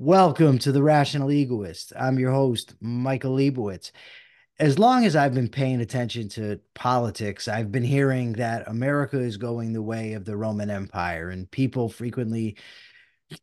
Welcome 0.00 0.60
to 0.60 0.70
The 0.70 0.80
Rational 0.80 1.32
Egoist. 1.32 1.92
I'm 1.98 2.20
your 2.20 2.30
host, 2.30 2.76
Michael 2.80 3.34
Liebowitz. 3.34 3.90
As 4.60 4.78
long 4.78 5.04
as 5.04 5.16
I've 5.16 5.34
been 5.34 5.48
paying 5.48 5.80
attention 5.80 6.28
to 6.30 6.60
politics, 6.72 7.48
I've 7.48 7.72
been 7.72 7.82
hearing 7.82 8.34
that 8.34 8.68
America 8.68 9.18
is 9.18 9.38
going 9.38 9.72
the 9.72 9.82
way 9.82 10.12
of 10.12 10.24
the 10.24 10.36
Roman 10.36 10.70
Empire, 10.70 11.30
and 11.30 11.50
people 11.50 11.88
frequently 11.88 12.56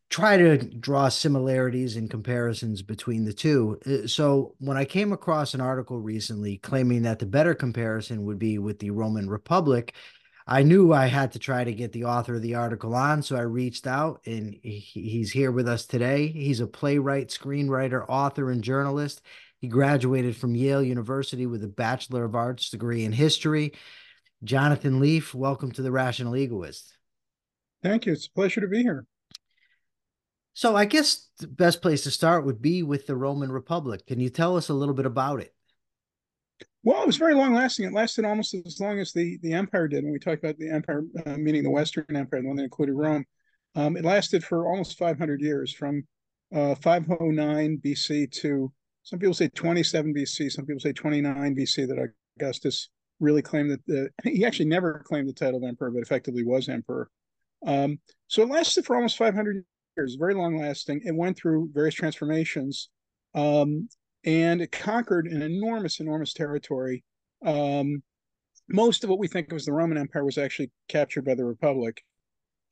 try 0.08 0.38
to 0.38 0.56
draw 0.56 1.10
similarities 1.10 1.96
and 1.96 2.08
comparisons 2.08 2.80
between 2.80 3.26
the 3.26 3.34
two. 3.34 3.78
Uh, 3.84 4.06
so, 4.06 4.54
when 4.58 4.78
I 4.78 4.86
came 4.86 5.12
across 5.12 5.52
an 5.52 5.60
article 5.60 6.00
recently 6.00 6.56
claiming 6.56 7.02
that 7.02 7.18
the 7.18 7.26
better 7.26 7.54
comparison 7.54 8.24
would 8.24 8.38
be 8.38 8.56
with 8.58 8.78
the 8.78 8.92
Roman 8.92 9.28
Republic, 9.28 9.94
I 10.48 10.62
knew 10.62 10.92
I 10.92 11.06
had 11.06 11.32
to 11.32 11.40
try 11.40 11.64
to 11.64 11.72
get 11.72 11.90
the 11.90 12.04
author 12.04 12.36
of 12.36 12.42
the 12.42 12.54
article 12.54 12.94
on, 12.94 13.20
so 13.22 13.34
I 13.34 13.40
reached 13.40 13.84
out 13.84 14.20
and 14.26 14.54
he's 14.62 15.32
here 15.32 15.50
with 15.50 15.66
us 15.66 15.86
today. 15.86 16.28
He's 16.28 16.60
a 16.60 16.68
playwright, 16.68 17.30
screenwriter, 17.30 18.04
author, 18.08 18.52
and 18.52 18.62
journalist. 18.62 19.22
He 19.60 19.66
graduated 19.66 20.36
from 20.36 20.54
Yale 20.54 20.84
University 20.84 21.46
with 21.46 21.64
a 21.64 21.68
Bachelor 21.68 22.24
of 22.24 22.36
Arts 22.36 22.70
degree 22.70 23.04
in 23.04 23.10
history. 23.10 23.72
Jonathan 24.44 25.00
Leaf, 25.00 25.34
welcome 25.34 25.72
to 25.72 25.82
the 25.82 25.90
Rational 25.90 26.36
Egoist. 26.36 26.96
Thank 27.82 28.06
you. 28.06 28.12
It's 28.12 28.26
a 28.26 28.32
pleasure 28.32 28.60
to 28.60 28.68
be 28.68 28.82
here. 28.82 29.04
So, 30.54 30.76
I 30.76 30.84
guess 30.84 31.28
the 31.40 31.48
best 31.48 31.82
place 31.82 32.04
to 32.04 32.10
start 32.12 32.46
would 32.46 32.62
be 32.62 32.84
with 32.84 33.08
the 33.08 33.16
Roman 33.16 33.50
Republic. 33.50 34.06
Can 34.06 34.20
you 34.20 34.30
tell 34.30 34.56
us 34.56 34.68
a 34.68 34.74
little 34.74 34.94
bit 34.94 35.06
about 35.06 35.40
it? 35.40 35.55
Well, 36.86 37.02
it 37.02 37.06
was 37.08 37.16
very 37.16 37.34
long 37.34 37.52
lasting. 37.52 37.84
It 37.84 37.92
lasted 37.92 38.24
almost 38.24 38.54
as 38.54 38.78
long 38.78 39.00
as 39.00 39.12
the, 39.12 39.40
the 39.42 39.52
empire 39.52 39.88
did. 39.88 40.04
When 40.04 40.12
we 40.12 40.20
talk 40.20 40.38
about 40.38 40.56
the 40.56 40.70
empire, 40.70 41.02
uh, 41.26 41.36
meaning 41.36 41.64
the 41.64 41.70
Western 41.70 42.04
Empire, 42.14 42.40
the 42.40 42.46
one 42.46 42.58
that 42.58 42.62
included 42.62 42.92
Rome, 42.92 43.24
um, 43.74 43.96
it 43.96 44.04
lasted 44.04 44.44
for 44.44 44.68
almost 44.68 44.96
500 44.96 45.40
years, 45.40 45.72
from 45.72 46.04
uh, 46.54 46.76
509 46.76 47.80
BC 47.84 48.30
to 48.42 48.72
some 49.02 49.18
people 49.18 49.34
say 49.34 49.48
27 49.48 50.14
BC, 50.14 50.52
some 50.52 50.64
people 50.64 50.78
say 50.78 50.92
29 50.92 51.56
BC. 51.56 51.88
That 51.88 52.08
Augustus 52.38 52.88
really 53.18 53.42
claimed 53.42 53.72
that 53.72 53.84
the, 53.88 54.10
he 54.30 54.44
actually 54.44 54.66
never 54.66 55.02
claimed 55.04 55.28
the 55.28 55.32
title 55.32 55.56
of 55.56 55.68
emperor, 55.68 55.90
but 55.90 56.02
effectively 56.02 56.44
was 56.44 56.68
emperor. 56.68 57.10
Um, 57.66 57.98
so 58.28 58.42
it 58.42 58.48
lasted 58.48 58.86
for 58.86 58.94
almost 58.94 59.18
500 59.18 59.64
years, 59.96 60.14
very 60.14 60.34
long 60.34 60.56
lasting. 60.56 61.00
It 61.04 61.16
went 61.16 61.36
through 61.36 61.70
various 61.72 61.96
transformations. 61.96 62.90
Um, 63.34 63.88
and 64.26 64.60
it 64.60 64.72
conquered 64.72 65.26
an 65.28 65.40
enormous, 65.40 66.00
enormous 66.00 66.32
territory. 66.32 67.04
Um, 67.44 68.02
most 68.68 69.04
of 69.04 69.10
what 69.10 69.20
we 69.20 69.28
think 69.28 69.52
of 69.52 69.56
as 69.56 69.64
the 69.64 69.72
Roman 69.72 69.96
Empire 69.96 70.24
was 70.24 70.36
actually 70.36 70.72
captured 70.88 71.24
by 71.24 71.36
the 71.36 71.44
Republic. 71.44 72.02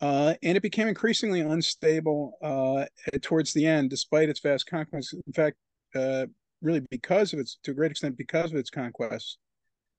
Uh, 0.01 0.35
and 0.43 0.57
it 0.57 0.63
became 0.63 0.89
increasingly 0.89 1.41
unstable 1.41 2.37
uh, 2.43 2.85
towards 3.23 3.53
the 3.53 3.65
end, 3.65 3.91
despite 3.91 4.29
its 4.29 4.41
vast 4.41 4.67
conquests. 4.67 5.15
In 5.15 5.33
fact, 5.33 5.57
uh, 5.95 6.27
really 6.61 6.83
because 6.91 7.33
of 7.33 7.39
its, 7.39 7.59
to 7.63 7.71
a 7.71 7.75
great 7.75 7.93
extent, 7.93 8.19
because 8.19 8.51
of 8.51 8.59
its 8.59 8.71
conquests. 8.71 9.39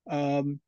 Um, 0.09 0.59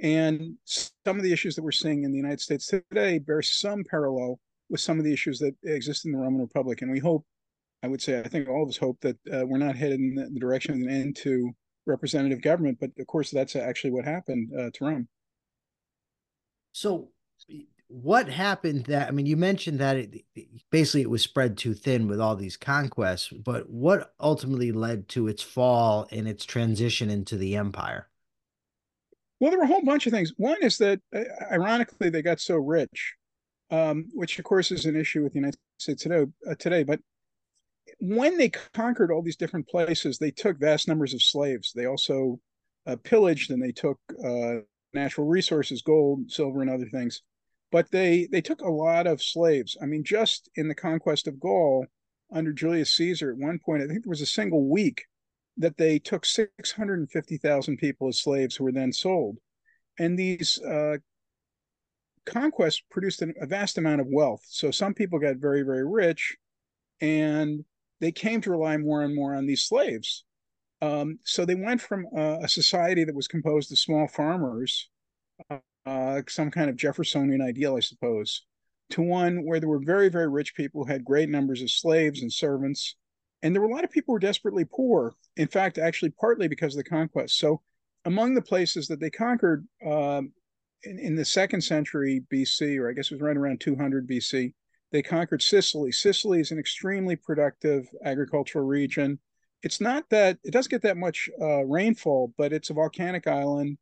and 0.00 0.54
some 0.64 1.18
of 1.18 1.22
the 1.22 1.32
issues 1.32 1.54
that 1.56 1.62
we're 1.62 1.72
seeing 1.72 2.04
in 2.04 2.10
the 2.10 2.16
United 2.16 2.40
States 2.40 2.66
today 2.66 3.18
bear 3.18 3.42
some 3.42 3.84
parallel 3.84 4.40
with 4.70 4.80
some 4.80 4.98
of 4.98 5.04
the 5.04 5.12
issues 5.12 5.38
that 5.40 5.54
exist 5.62 6.06
in 6.06 6.12
the 6.12 6.18
Roman 6.18 6.40
Republic. 6.40 6.80
And 6.80 6.90
we 6.90 7.00
hope 7.00 7.26
I 7.82 7.88
would 7.88 8.02
say 8.02 8.20
I 8.20 8.28
think 8.28 8.48
all 8.48 8.62
of 8.62 8.68
us 8.68 8.76
hope 8.76 9.00
that 9.00 9.16
uh, 9.32 9.46
we're 9.46 9.58
not 9.58 9.76
headed 9.76 10.00
in 10.00 10.14
the 10.14 10.40
direction 10.40 10.74
of 10.74 10.80
an 10.80 10.94
end 10.94 11.16
to 11.16 11.52
representative 11.86 12.42
government, 12.42 12.78
but 12.80 12.90
of 12.98 13.06
course 13.06 13.30
that's 13.30 13.56
actually 13.56 13.92
what 13.92 14.04
happened 14.04 14.50
uh, 14.58 14.70
to 14.74 14.84
Rome. 14.84 15.08
So, 16.72 17.08
what 17.88 18.28
happened? 18.28 18.86
That 18.86 19.08
I 19.08 19.10
mean, 19.10 19.26
you 19.26 19.36
mentioned 19.36 19.80
that 19.80 19.96
it, 19.96 20.24
basically 20.70 21.02
it 21.02 21.10
was 21.10 21.22
spread 21.22 21.56
too 21.56 21.74
thin 21.74 22.06
with 22.06 22.20
all 22.20 22.36
these 22.36 22.56
conquests, 22.56 23.28
but 23.28 23.68
what 23.68 24.12
ultimately 24.20 24.72
led 24.72 25.08
to 25.10 25.26
its 25.26 25.42
fall 25.42 26.06
and 26.12 26.28
its 26.28 26.44
transition 26.44 27.10
into 27.10 27.36
the 27.36 27.56
empire? 27.56 28.08
Well, 29.40 29.50
there 29.50 29.58
were 29.58 29.64
a 29.64 29.68
whole 29.68 29.82
bunch 29.82 30.06
of 30.06 30.12
things. 30.12 30.34
One 30.36 30.62
is 30.62 30.76
that, 30.78 31.00
uh, 31.16 31.24
ironically, 31.50 32.10
they 32.10 32.20
got 32.20 32.40
so 32.40 32.56
rich, 32.56 33.14
um, 33.70 34.04
which 34.12 34.38
of 34.38 34.44
course 34.44 34.70
is 34.70 34.84
an 34.84 34.96
issue 34.96 35.22
with 35.22 35.32
the 35.32 35.38
United 35.38 35.58
States 35.78 36.02
today. 36.02 36.26
Uh, 36.48 36.54
today, 36.56 36.82
but 36.82 37.00
when 37.98 38.36
they 38.36 38.48
conquered 38.48 39.10
all 39.10 39.22
these 39.22 39.36
different 39.36 39.68
places, 39.68 40.18
they 40.18 40.30
took 40.30 40.58
vast 40.58 40.88
numbers 40.88 41.14
of 41.14 41.22
slaves. 41.22 41.72
They 41.74 41.86
also 41.86 42.38
uh, 42.86 42.96
pillaged 43.02 43.50
and 43.50 43.62
they 43.62 43.72
took 43.72 43.98
uh, 44.24 44.60
natural 44.94 45.26
resources, 45.26 45.82
gold, 45.82 46.30
silver, 46.30 46.62
and 46.62 46.70
other 46.70 46.88
things. 46.88 47.22
But 47.72 47.90
they 47.90 48.28
they 48.30 48.40
took 48.40 48.60
a 48.60 48.70
lot 48.70 49.06
of 49.06 49.22
slaves. 49.22 49.76
I 49.80 49.86
mean, 49.86 50.02
just 50.04 50.50
in 50.56 50.68
the 50.68 50.74
conquest 50.74 51.28
of 51.28 51.38
Gaul 51.38 51.86
under 52.32 52.52
Julius 52.52 52.96
Caesar, 52.96 53.30
at 53.30 53.38
one 53.38 53.58
point, 53.64 53.82
I 53.82 53.86
think 53.86 54.04
there 54.04 54.10
was 54.10 54.20
a 54.20 54.26
single 54.26 54.68
week 54.68 55.04
that 55.56 55.76
they 55.76 55.98
took 55.98 56.24
650,000 56.24 57.76
people 57.76 58.08
as 58.08 58.20
slaves 58.20 58.56
who 58.56 58.64
were 58.64 58.72
then 58.72 58.92
sold. 58.92 59.38
And 59.98 60.18
these 60.18 60.60
uh, 60.62 60.96
conquests 62.24 62.82
produced 62.90 63.22
a 63.22 63.46
vast 63.46 63.76
amount 63.76 64.00
of 64.00 64.06
wealth. 64.08 64.42
So 64.46 64.70
some 64.70 64.94
people 64.94 65.18
got 65.18 65.36
very, 65.36 65.62
very 65.62 65.86
rich, 65.86 66.36
and 67.00 67.64
they 68.00 68.12
came 68.12 68.40
to 68.40 68.50
rely 68.50 68.76
more 68.76 69.02
and 69.02 69.14
more 69.14 69.34
on 69.34 69.46
these 69.46 69.62
slaves. 69.62 70.24
Um, 70.82 71.18
so 71.24 71.44
they 71.44 71.54
went 71.54 71.80
from 71.80 72.06
uh, 72.16 72.38
a 72.42 72.48
society 72.48 73.04
that 73.04 73.14
was 73.14 73.28
composed 73.28 73.70
of 73.70 73.78
small 73.78 74.08
farmers, 74.08 74.88
uh, 75.86 76.22
some 76.28 76.50
kind 76.50 76.70
of 76.70 76.76
Jeffersonian 76.76 77.42
ideal, 77.42 77.76
I 77.76 77.80
suppose, 77.80 78.46
to 78.90 79.02
one 79.02 79.44
where 79.44 79.60
there 79.60 79.68
were 79.68 79.82
very, 79.84 80.08
very 80.08 80.28
rich 80.28 80.54
people 80.54 80.84
who 80.84 80.92
had 80.92 81.04
great 81.04 81.28
numbers 81.28 81.62
of 81.62 81.70
slaves 81.70 82.22
and 82.22 82.32
servants. 82.32 82.96
And 83.42 83.54
there 83.54 83.62
were 83.62 83.68
a 83.68 83.74
lot 83.74 83.84
of 83.84 83.90
people 83.90 84.12
who 84.12 84.14
were 84.14 84.20
desperately 84.20 84.64
poor. 84.64 85.14
In 85.36 85.48
fact, 85.48 85.78
actually, 85.78 86.10
partly 86.10 86.48
because 86.48 86.74
of 86.74 86.82
the 86.82 86.90
conquest. 86.90 87.38
So, 87.38 87.60
among 88.06 88.34
the 88.34 88.42
places 88.42 88.88
that 88.88 88.98
they 88.98 89.10
conquered 89.10 89.66
um, 89.84 90.32
in, 90.84 90.98
in 90.98 91.14
the 91.14 91.24
second 91.24 91.60
century 91.60 92.24
BC, 92.32 92.78
or 92.78 92.88
I 92.88 92.94
guess 92.94 93.10
it 93.10 93.14
was 93.14 93.20
right 93.20 93.36
around 93.36 93.60
200 93.60 94.08
BC, 94.08 94.54
they 94.92 95.02
conquered 95.02 95.42
Sicily. 95.42 95.92
Sicily 95.92 96.40
is 96.40 96.50
an 96.50 96.58
extremely 96.58 97.16
productive 97.16 97.88
agricultural 98.04 98.64
region. 98.64 99.18
It's 99.62 99.80
not 99.80 100.08
that 100.10 100.38
it 100.42 100.52
doesn't 100.52 100.70
get 100.70 100.82
that 100.82 100.96
much 100.96 101.28
uh, 101.40 101.64
rainfall, 101.64 102.32
but 102.36 102.52
it's 102.52 102.70
a 102.70 102.74
volcanic 102.74 103.26
island, 103.26 103.78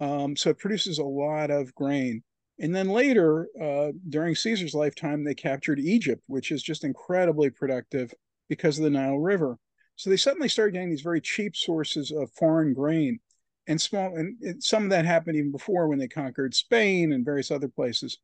um, 0.00 0.36
so 0.36 0.50
it 0.50 0.58
produces 0.58 0.98
a 0.98 1.04
lot 1.04 1.50
of 1.50 1.74
grain. 1.74 2.22
And 2.58 2.74
then 2.74 2.88
later, 2.88 3.48
uh, 3.60 3.92
during 4.08 4.34
Caesar's 4.34 4.74
lifetime, 4.74 5.24
they 5.24 5.34
captured 5.34 5.78
Egypt, 5.78 6.22
which 6.26 6.50
is 6.50 6.62
just 6.62 6.84
incredibly 6.84 7.50
productive 7.50 8.14
because 8.48 8.78
of 8.78 8.84
the 8.84 8.90
Nile 8.90 9.18
River. 9.18 9.58
So 9.96 10.08
they 10.10 10.16
suddenly 10.16 10.48
started 10.48 10.72
getting 10.72 10.90
these 10.90 11.02
very 11.02 11.20
cheap 11.20 11.56
sources 11.56 12.10
of 12.12 12.30
foreign 12.32 12.72
grain, 12.72 13.18
and 13.66 13.80
small. 13.80 14.16
And 14.16 14.62
some 14.62 14.84
of 14.84 14.90
that 14.90 15.04
happened 15.04 15.36
even 15.36 15.52
before 15.52 15.88
when 15.88 15.98
they 15.98 16.08
conquered 16.08 16.54
Spain 16.54 17.12
and 17.12 17.24
various 17.24 17.50
other 17.50 17.68
places. 17.68 18.18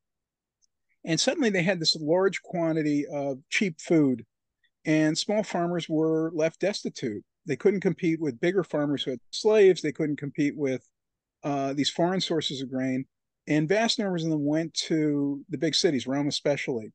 And 1.04 1.18
suddenly 1.18 1.50
they 1.50 1.62
had 1.62 1.80
this 1.80 1.96
large 1.96 2.42
quantity 2.42 3.06
of 3.06 3.38
cheap 3.50 3.80
food, 3.80 4.24
and 4.84 5.16
small 5.16 5.42
farmers 5.42 5.88
were 5.88 6.30
left 6.34 6.60
destitute. 6.60 7.24
They 7.46 7.56
couldn't 7.56 7.80
compete 7.80 8.20
with 8.20 8.40
bigger 8.40 8.62
farmers 8.62 9.02
who 9.02 9.10
had 9.12 9.20
slaves. 9.30 9.82
They 9.82 9.92
couldn't 9.92 10.16
compete 10.16 10.56
with 10.56 10.88
uh, 11.42 11.72
these 11.72 11.90
foreign 11.90 12.20
sources 12.20 12.62
of 12.62 12.70
grain. 12.70 13.04
And 13.48 13.68
vast 13.68 13.98
numbers 13.98 14.24
of 14.24 14.30
them 14.30 14.44
went 14.44 14.72
to 14.74 15.44
the 15.48 15.58
big 15.58 15.74
cities, 15.74 16.06
Rome 16.06 16.28
especially, 16.28 16.92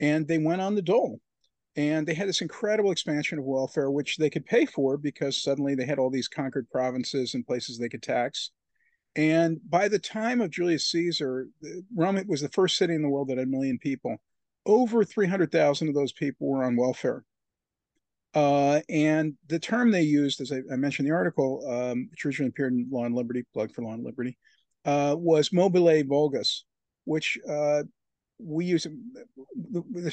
and 0.00 0.28
they 0.28 0.38
went 0.38 0.60
on 0.60 0.74
the 0.74 0.82
dole. 0.82 1.20
And 1.76 2.06
they 2.06 2.14
had 2.14 2.28
this 2.28 2.40
incredible 2.40 2.90
expansion 2.90 3.38
of 3.38 3.44
welfare, 3.44 3.90
which 3.90 4.16
they 4.16 4.30
could 4.30 4.46
pay 4.46 4.66
for 4.66 4.96
because 4.96 5.42
suddenly 5.42 5.74
they 5.74 5.84
had 5.84 5.98
all 5.98 6.10
these 6.10 6.28
conquered 6.28 6.68
provinces 6.70 7.34
and 7.34 7.46
places 7.46 7.78
they 7.78 7.88
could 7.88 8.02
tax. 8.02 8.50
And 9.16 9.58
by 9.68 9.88
the 9.88 9.98
time 9.98 10.42
of 10.42 10.50
Julius 10.50 10.90
Caesar, 10.90 11.48
Rome 11.94 12.22
was 12.28 12.42
the 12.42 12.50
first 12.50 12.76
city 12.76 12.94
in 12.94 13.00
the 13.00 13.08
world 13.08 13.28
that 13.28 13.38
had 13.38 13.48
a 13.48 13.50
million 13.50 13.78
people. 13.78 14.18
Over 14.66 15.04
300,000 15.04 15.88
of 15.88 15.94
those 15.94 16.12
people 16.12 16.48
were 16.48 16.64
on 16.64 16.76
welfare. 16.76 17.24
Uh, 18.34 18.82
and 18.90 19.32
the 19.46 19.58
term 19.58 19.90
they 19.90 20.02
used, 20.02 20.42
as 20.42 20.52
I, 20.52 20.58
I 20.70 20.76
mentioned 20.76 21.06
in 21.06 21.12
the 21.12 21.16
article, 21.16 21.64
um, 21.66 22.08
which 22.10 22.26
originally 22.26 22.50
appeared 22.50 22.74
in 22.74 22.86
Law 22.90 23.06
and 23.06 23.14
Liberty, 23.14 23.44
plug 23.54 23.72
for 23.72 23.82
Law 23.82 23.94
and 23.94 24.04
Liberty, 24.04 24.36
uh, 24.84 25.16
was 25.18 25.50
mobile 25.50 25.90
vulgus, 26.04 26.64
which 27.06 27.38
uh, 27.48 27.84
we 28.38 28.66
use 28.66 28.86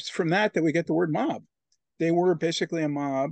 from 0.09 0.29
that 0.29 0.53
that 0.53 0.63
we 0.63 0.71
get 0.71 0.87
the 0.87 0.93
word 0.93 1.11
mob. 1.11 1.43
They 1.99 2.11
were 2.11 2.35
basically 2.35 2.83
a 2.83 2.89
mob, 2.89 3.31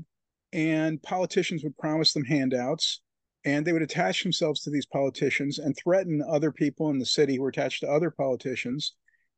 and 0.52 1.02
politicians 1.02 1.64
would 1.64 1.78
promise 1.78 2.12
them 2.12 2.26
handouts 2.26 3.00
and 3.46 3.66
they 3.66 3.74
would 3.74 3.82
attach 3.82 4.24
themselves 4.24 4.62
to 4.62 4.70
these 4.70 4.86
politicians 4.86 5.60
and 5.60 5.76
threaten 5.76 6.24
other 6.30 6.52
people 6.52 6.90
in 6.90 7.00
the 7.00 7.06
city 7.06 7.36
who 7.36 7.42
were 7.42 7.50
attached 7.50 7.82
to 7.82 7.90
other 7.90 8.12
politicians. 8.12 8.94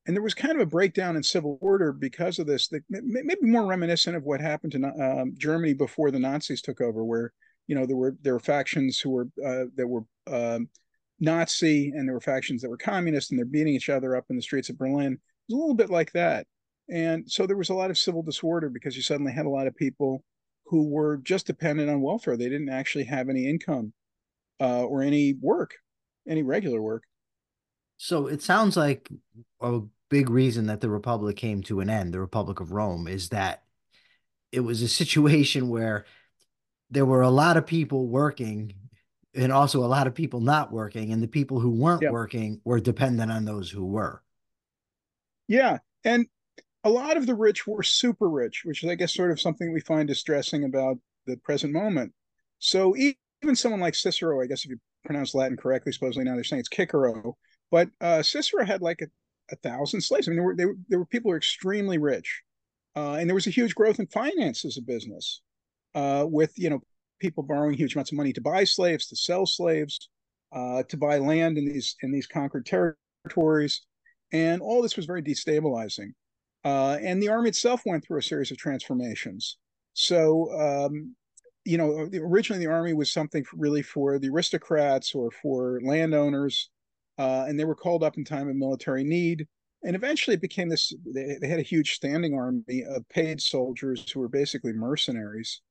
And 0.05 0.15
there 0.15 0.23
was 0.23 0.33
kind 0.33 0.53
of 0.53 0.59
a 0.59 0.69
breakdown 0.69 1.15
in 1.15 1.23
civil 1.23 1.57
order 1.61 1.93
because 1.93 2.37
of 2.37 2.45
this, 2.45 2.67
that 2.69 2.81
maybe 2.89 3.37
more 3.41 3.65
reminiscent 3.65 4.17
of 4.17 4.23
what 4.23 4.41
happened 4.41 4.73
to 4.73 4.85
um, 4.87 5.33
Germany 5.37 5.73
before 5.73 6.11
the 6.11 6.19
Nazis 6.19 6.61
took 6.61 6.81
over, 6.81 7.05
where 7.05 7.31
you 7.67 7.75
know 7.75 7.85
there 7.85 7.95
were 7.95 8.15
there 8.21 8.33
were 8.33 8.39
factions 8.39 8.99
who 8.99 9.11
were 9.11 9.27
uh, 9.45 9.65
that 9.75 9.87
were 9.87 10.03
um, 10.27 10.67
Nazi 11.21 11.93
and 11.95 12.05
there 12.05 12.15
were 12.15 12.21
factions 12.21 12.61
that 12.61 12.69
were 12.69 12.77
communist, 12.77 13.31
and 13.31 13.39
they're 13.39 13.45
beating 13.45 13.73
each 13.73 13.87
other 13.87 14.17
up 14.17 14.25
in 14.29 14.35
the 14.35 14.41
streets 14.41 14.69
of 14.69 14.77
Berlin. 14.77 15.13
It 15.13 15.19
was 15.47 15.55
a 15.55 15.59
little 15.59 15.75
bit 15.75 15.89
like 15.89 16.11
that. 16.11 16.47
And 16.89 17.29
so 17.31 17.45
there 17.45 17.55
was 17.55 17.69
a 17.69 17.73
lot 17.73 17.89
of 17.89 17.97
civil 17.97 18.21
disorder 18.21 18.69
because 18.69 18.97
you 18.97 19.01
suddenly 19.01 19.31
had 19.31 19.45
a 19.45 19.49
lot 19.49 19.67
of 19.67 19.75
people 19.75 20.21
who 20.73 20.89
were 20.89 21.17
just 21.17 21.45
dependent 21.45 21.87
on 21.87 22.01
welfare. 22.01 22.35
They 22.35 22.49
didn't 22.49 22.69
actually 22.69 23.03
have 23.03 23.29
any 23.29 23.47
income 23.47 23.93
uh, 24.59 24.83
or 24.85 25.03
any 25.03 25.33
work, 25.39 25.75
any 26.27 26.41
regular 26.41 26.81
work. 26.81 27.03
So 27.97 28.25
it 28.25 28.41
sounds 28.41 28.75
like 28.75 29.07
a 29.61 29.81
big 30.09 30.31
reason 30.31 30.65
that 30.65 30.81
the 30.81 30.89
Republic 30.89 31.37
came 31.37 31.61
to 31.63 31.79
an 31.79 31.91
end, 31.91 32.11
the 32.11 32.19
Republic 32.19 32.59
of 32.59 32.71
Rome, 32.71 33.07
is 33.07 33.29
that 33.29 33.61
it 34.51 34.61
was 34.61 34.81
a 34.81 34.87
situation 35.01 35.69
where 35.69 36.05
there 36.89 37.05
were 37.05 37.21
a 37.21 37.29
lot 37.29 37.55
of 37.55 37.67
people 37.67 38.07
working 38.07 38.73
and 39.35 39.51
also 39.51 39.83
a 39.83 39.85
lot 39.85 40.07
of 40.07 40.15
people 40.15 40.39
not 40.39 40.71
working, 40.71 41.11
and 41.11 41.21
the 41.21 41.27
people 41.27 41.59
who 41.59 41.69
weren't 41.69 42.11
working 42.11 42.61
were 42.65 42.79
dependent 42.79 43.31
on 43.31 43.45
those 43.45 43.69
who 43.69 43.85
were. 43.85 44.23
Yeah. 45.47 45.77
And 46.03 46.25
a 46.83 46.89
lot 46.89 47.17
of 47.17 47.25
the 47.25 47.35
rich 47.35 47.65
were 47.65 47.83
super 47.83 48.29
rich, 48.29 48.63
which 48.65 48.83
is, 48.83 48.89
I 48.89 48.95
guess, 48.95 49.13
sort 49.13 49.31
of 49.31 49.39
something 49.39 49.71
we 49.71 49.79
find 49.79 50.07
distressing 50.07 50.65
about 50.65 50.97
the 51.25 51.37
present 51.37 51.73
moment. 51.73 52.13
So 52.59 52.95
even 52.97 53.55
someone 53.55 53.81
like 53.81 53.95
Cicero, 53.95 54.41
I 54.41 54.47
guess 54.47 54.65
if 54.65 54.71
you 54.71 54.77
pronounce 55.05 55.33
Latin 55.33 55.57
correctly, 55.57 55.91
supposedly 55.91 56.25
now 56.25 56.35
they're 56.35 56.43
saying 56.43 56.61
it's 56.61 56.69
Cicero, 56.69 57.37
but 57.71 57.89
uh, 58.01 58.21
Cicero 58.21 58.65
had 58.65 58.81
like 58.81 59.01
a, 59.01 59.07
a, 59.51 59.55
thousand 59.57 60.01
slaves. 60.01 60.27
I 60.27 60.31
mean, 60.31 60.37
there 60.37 60.45
were, 60.45 60.75
there 60.89 60.99
were, 60.99 61.05
people 61.05 61.29
who 61.29 61.33
were 61.33 61.37
extremely 61.37 61.97
rich, 61.97 62.41
uh, 62.95 63.13
and 63.13 63.29
there 63.29 63.35
was 63.35 63.47
a 63.47 63.51
huge 63.51 63.75
growth 63.75 63.99
in 63.99 64.07
finance 64.07 64.65
as 64.65 64.77
a 64.77 64.81
business, 64.81 65.41
uh, 65.95 66.25
with 66.27 66.57
you 66.57 66.69
know 66.69 66.79
people 67.19 67.43
borrowing 67.43 67.75
huge 67.75 67.95
amounts 67.95 68.11
of 68.11 68.17
money 68.17 68.33
to 68.33 68.41
buy 68.41 68.63
slaves, 68.63 69.07
to 69.07 69.15
sell 69.15 69.45
slaves, 69.45 70.09
uh, 70.53 70.83
to 70.83 70.97
buy 70.97 71.17
land 71.17 71.57
in 71.57 71.65
these 71.65 71.95
in 72.01 72.11
these 72.11 72.27
conquered 72.27 72.65
territories, 72.65 73.81
and 74.31 74.61
all 74.61 74.81
this 74.81 74.95
was 74.95 75.05
very 75.05 75.21
destabilizing. 75.21 76.11
Uh, 76.63 76.97
and 77.01 77.21
the 77.21 77.29
army 77.29 77.49
itself 77.49 77.81
went 77.85 78.05
through 78.05 78.19
a 78.19 78.23
series 78.23 78.51
of 78.51 78.57
transformations. 78.57 79.57
So, 79.93 80.51
um, 80.59 81.15
you 81.65 81.77
know, 81.77 82.09
originally 82.15 82.63
the 82.65 82.71
army 82.71 82.93
was 82.93 83.11
something 83.11 83.43
really 83.53 83.81
for 83.81 84.19
the 84.19 84.29
aristocrats 84.29 85.13
or 85.13 85.29
for 85.31 85.79
landowners, 85.83 86.69
uh, 87.17 87.45
and 87.47 87.59
they 87.59 87.65
were 87.65 87.75
called 87.75 88.03
up 88.03 88.17
in 88.17 88.25
time 88.25 88.49
of 88.49 88.55
military 88.55 89.03
need. 89.03 89.47
And 89.83 89.95
eventually 89.95 90.35
it 90.35 90.41
became 90.41 90.69
this, 90.69 90.93
they, 91.05 91.37
they 91.41 91.47
had 91.47 91.59
a 91.59 91.63
huge 91.63 91.93
standing 91.93 92.33
army 92.33 92.83
of 92.87 93.07
paid 93.09 93.41
soldiers 93.41 94.09
who 94.09 94.21
were 94.21 94.29
basically 94.29 94.71
mercenaries. 94.71 95.61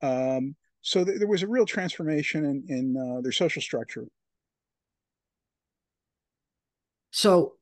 Um, 0.00 0.56
so 0.80 1.04
th- 1.04 1.18
there 1.18 1.28
was 1.28 1.42
a 1.42 1.48
real 1.48 1.66
transformation 1.66 2.44
in, 2.46 2.64
in 2.68 2.96
uh, 2.96 3.20
their 3.20 3.32
social 3.32 3.60
structure. 3.60 4.06
So 7.10 7.57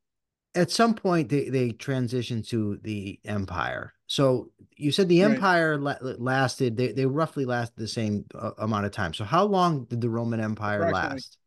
at 0.57 0.71
some 0.71 0.95
point 0.95 1.29
they 1.29 1.49
they 1.49 1.71
transitioned 1.71 2.49
to 2.49 2.79
the 2.83 3.21
empire. 3.25 3.93
So 4.07 4.51
you 4.77 4.93
said 4.93 5.09
the 5.09 5.23
empire 5.23 5.79
right. 5.79 6.01
la- 6.03 6.15
lasted 6.19 6.77
they 6.77 6.93
they 6.93 7.07
roughly 7.07 7.45
lasted 7.45 7.77
the 7.77 7.89
same 7.89 8.25
uh, 8.35 8.53
amount 8.59 8.87
of 8.87 8.93
time. 8.93 9.15
So 9.15 9.25
how 9.25 9.45
long 9.45 9.85
did 9.85 10.01
the 10.01 10.09
Roman 10.09 10.41
Empire 10.41 10.91
last? 10.91 11.39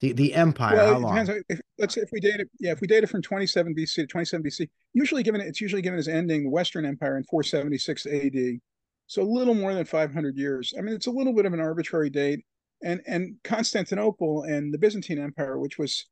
The 0.00 0.12
the 0.12 0.34
empire 0.34 0.76
well, 0.76 0.92
how 0.94 0.98
long? 0.98 1.24
Depends 1.24 1.44
if, 1.48 1.60
let's 1.78 1.94
say 1.94 2.02
if 2.02 2.10
we 2.12 2.20
date 2.20 2.40
it 2.40 2.48
yeah, 2.60 2.72
if 2.72 2.80
we 2.80 2.86
date 2.86 3.04
it 3.04 3.08
from 3.08 3.22
27 3.22 3.74
BC 3.74 3.94
to 3.94 4.06
27 4.06 4.44
BC, 4.44 4.68
usually 4.92 5.22
given 5.22 5.40
it's 5.40 5.60
usually 5.60 5.82
given 5.82 5.98
as 5.98 6.08
ending 6.08 6.44
the 6.44 6.50
Western 6.50 6.84
Empire 6.84 7.16
in 7.16 7.24
476 7.24 8.06
AD. 8.06 8.60
So 9.06 9.22
a 9.22 9.24
little 9.24 9.54
more 9.54 9.74
than 9.74 9.84
500 9.84 10.36
years. 10.36 10.72
I 10.78 10.80
mean, 10.80 10.94
it's 10.94 11.06
a 11.06 11.10
little 11.10 11.34
bit 11.34 11.46
of 11.46 11.52
an 11.52 11.60
arbitrary 11.60 12.10
date. 12.10 12.44
And 12.82 13.00
and 13.06 13.36
Constantinople 13.44 14.42
and 14.42 14.74
the 14.74 14.78
Byzantine 14.78 15.18
Empire, 15.18 15.58
which 15.58 15.78
was 15.78 16.06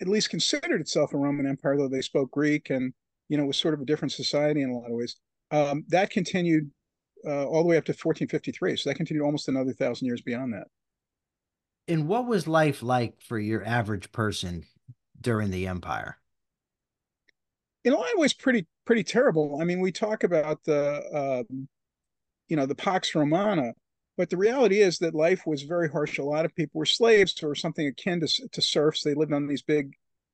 at 0.00 0.08
least 0.08 0.30
considered 0.30 0.80
itself 0.80 1.12
a 1.12 1.16
Roman 1.16 1.46
Empire, 1.46 1.76
though 1.76 1.88
they 1.88 2.02
spoke 2.02 2.30
Greek 2.30 2.70
and 2.70 2.92
you 3.28 3.36
know 3.36 3.44
was 3.44 3.56
sort 3.56 3.74
of 3.74 3.80
a 3.80 3.84
different 3.84 4.12
society 4.12 4.62
in 4.62 4.70
a 4.70 4.78
lot 4.78 4.90
of 4.90 4.96
ways. 4.96 5.16
Um, 5.50 5.84
that 5.88 6.10
continued 6.10 6.70
uh, 7.26 7.46
all 7.46 7.62
the 7.62 7.68
way 7.68 7.76
up 7.76 7.84
to 7.84 7.92
1453, 7.92 8.76
so 8.76 8.90
that 8.90 8.96
continued 8.96 9.24
almost 9.24 9.48
another 9.48 9.72
thousand 9.72 10.06
years 10.06 10.22
beyond 10.22 10.54
that. 10.54 10.66
And 11.88 12.08
what 12.08 12.26
was 12.26 12.46
life 12.46 12.82
like 12.82 13.20
for 13.20 13.38
your 13.38 13.64
average 13.64 14.12
person 14.12 14.64
during 15.20 15.50
the 15.50 15.66
empire? 15.66 16.18
In 17.84 17.92
a 17.92 17.96
lot 17.96 18.12
of 18.12 18.18
ways, 18.18 18.32
pretty 18.32 18.66
pretty 18.84 19.04
terrible. 19.04 19.58
I 19.60 19.64
mean, 19.64 19.80
we 19.80 19.92
talk 19.92 20.24
about 20.24 20.62
the 20.64 21.44
um, 21.50 21.68
you 22.48 22.56
know 22.56 22.66
the 22.66 22.74
Pax 22.74 23.14
Romana, 23.14 23.72
but 24.16 24.28
the 24.28 24.36
reality 24.36 24.80
is 24.80 24.98
that 24.98 25.14
life 25.14 25.46
was 25.46 25.62
very 25.62 25.88
harsh. 25.88 26.18
A 26.18 26.24
lot 26.24 26.44
of 26.44 26.54
people 26.54 26.78
were 26.78 26.86
slaves 26.86 27.42
or 27.42 27.54
something 27.54 27.86
akin 27.86 28.20
to, 28.20 28.48
to 28.48 28.62
serfs. 28.62 29.02
They 29.02 29.14
lived 29.14 29.32
on 29.32 29.46
these 29.46 29.62
big 29.62 29.92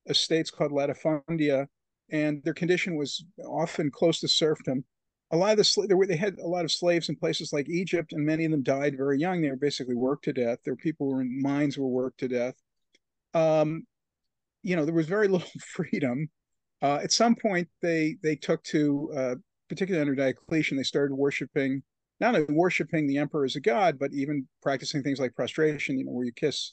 estates 0.08 0.50
called 0.50 0.72
latifundia, 0.72 1.66
and 2.10 2.42
their 2.42 2.54
condition 2.54 2.96
was 2.96 3.24
often 3.46 3.90
close 3.90 4.20
to 4.20 4.28
serfdom. 4.28 4.84
A 5.30 5.36
lot 5.36 5.58
of 5.58 5.58
the 5.58 5.96
were, 5.96 6.06
they 6.06 6.16
had 6.16 6.38
a 6.38 6.46
lot 6.46 6.64
of 6.64 6.72
slaves 6.72 7.08
in 7.08 7.16
places 7.16 7.52
like 7.52 7.68
Egypt, 7.68 8.12
and 8.12 8.24
many 8.24 8.46
of 8.46 8.50
them 8.50 8.62
died 8.62 8.96
very 8.96 9.18
young. 9.20 9.42
They 9.42 9.50
were 9.50 9.56
basically 9.56 9.94
worked 9.94 10.24
to 10.24 10.32
death. 10.32 10.58
Were 10.66 10.74
people 10.74 11.06
were 11.06 11.20
in 11.20 11.40
mines 11.40 11.78
were 11.78 11.86
worked 11.86 12.20
to 12.20 12.28
death. 12.28 12.54
Um, 13.34 13.86
you 14.62 14.74
know, 14.74 14.84
there 14.84 14.94
was 14.94 15.06
very 15.06 15.28
little 15.28 15.48
freedom. 15.60 16.30
Uh, 16.80 17.00
at 17.02 17.12
some 17.12 17.36
point, 17.36 17.68
they 17.82 18.16
they 18.22 18.34
took 18.34 18.62
to, 18.64 19.12
uh, 19.16 19.34
particularly 19.68 20.00
under 20.00 20.14
Diocletian, 20.14 20.76
they 20.76 20.82
started 20.82 21.14
worshiping 21.14 21.82
not 22.20 22.34
only 22.34 22.52
worshiping 22.52 23.06
the 23.06 23.18
emperor 23.18 23.44
as 23.44 23.56
a 23.56 23.60
god, 23.60 23.98
but 23.98 24.12
even 24.12 24.46
practicing 24.62 25.02
things 25.02 25.20
like 25.20 25.34
prostration, 25.34 25.98
you 25.98 26.04
know, 26.04 26.12
where 26.12 26.24
you 26.24 26.32
kiss 26.32 26.72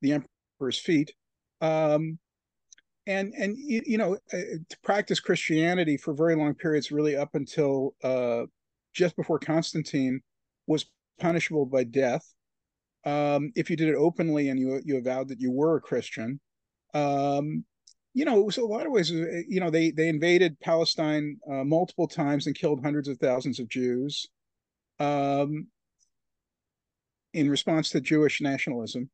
the 0.00 0.12
emperor's 0.12 0.78
feet. 0.78 1.12
Um, 1.60 2.18
and 3.06 3.32
and 3.38 3.56
you, 3.56 3.98
know 3.98 4.14
uh, 4.32 4.36
to 4.68 4.78
practice 4.82 5.20
Christianity 5.20 5.96
for 5.96 6.12
very 6.12 6.34
long 6.34 6.54
periods, 6.54 6.90
really 6.90 7.16
up 7.16 7.34
until 7.34 7.94
uh, 8.02 8.42
just 8.94 9.16
before 9.16 9.38
Constantine, 9.38 10.20
was 10.66 10.86
punishable 11.20 11.66
by 11.66 11.84
death. 11.84 12.26
Um, 13.04 13.52
if 13.54 13.70
you 13.70 13.76
did 13.76 13.88
it 13.88 13.94
openly 13.94 14.48
and 14.48 14.58
you 14.58 14.80
you 14.84 14.96
avowed 14.98 15.28
that 15.28 15.40
you 15.40 15.52
were 15.52 15.76
a 15.76 15.80
Christian, 15.80 16.40
um, 16.94 17.64
you 18.12 18.24
know, 18.24 18.40
it 18.40 18.44
was 18.46 18.56
a 18.56 18.64
lot 18.64 18.86
of 18.86 18.92
ways. 18.92 19.12
Uh, 19.12 19.42
you 19.48 19.60
know, 19.60 19.70
they 19.70 19.92
they 19.92 20.08
invaded 20.08 20.58
Palestine 20.58 21.36
uh, 21.48 21.62
multiple 21.62 22.08
times 22.08 22.48
and 22.48 22.58
killed 22.58 22.82
hundreds 22.82 23.06
of 23.06 23.18
thousands 23.18 23.60
of 23.60 23.68
Jews 23.68 24.26
um, 24.98 25.66
in 27.32 27.50
response 27.50 27.90
to 27.90 28.00
Jewish 28.00 28.40
nationalism. 28.40 29.10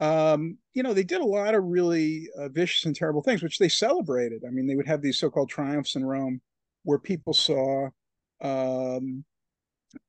Um, 0.00 0.58
you 0.74 0.82
know, 0.82 0.92
they 0.92 1.04
did 1.04 1.20
a 1.20 1.26
lot 1.26 1.54
of 1.54 1.64
really 1.64 2.28
uh, 2.36 2.48
vicious 2.48 2.84
and 2.84 2.94
terrible 2.94 3.22
things, 3.22 3.42
which 3.42 3.58
they 3.58 3.68
celebrated. 3.68 4.42
I 4.46 4.50
mean, 4.50 4.66
they 4.66 4.74
would 4.74 4.86
have 4.86 5.02
these 5.02 5.18
so-called 5.18 5.48
triumphs 5.48 5.94
in 5.94 6.04
Rome, 6.04 6.40
where 6.82 6.98
people 6.98 7.32
saw 7.32 7.88
um, 8.42 9.24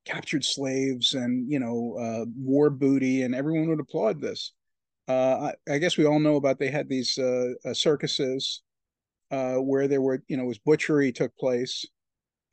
captured 0.05 0.43
slaves 0.43 1.13
and 1.13 1.49
you 1.51 1.59
know 1.59 1.95
uh, 1.99 2.25
war 2.35 2.69
booty, 2.69 3.21
and 3.21 3.35
everyone 3.35 3.69
would 3.69 3.79
applaud 3.79 4.19
this. 4.19 4.53
Uh, 5.07 5.51
I, 5.69 5.73
I, 5.73 5.77
guess 5.77 5.97
we 5.97 6.05
all 6.05 6.19
know 6.19 6.35
about 6.35 6.57
they 6.57 6.71
had 6.71 6.89
these 6.89 7.17
uh, 7.19 7.53
uh 7.63 7.75
circuses 7.75 8.63
uh, 9.29 9.55
where 9.57 9.87
there 9.87 10.01
were 10.01 10.23
you 10.27 10.35
know 10.35 10.45
was 10.45 10.59
butchery 10.59 11.11
took 11.11 11.35
place. 11.37 11.85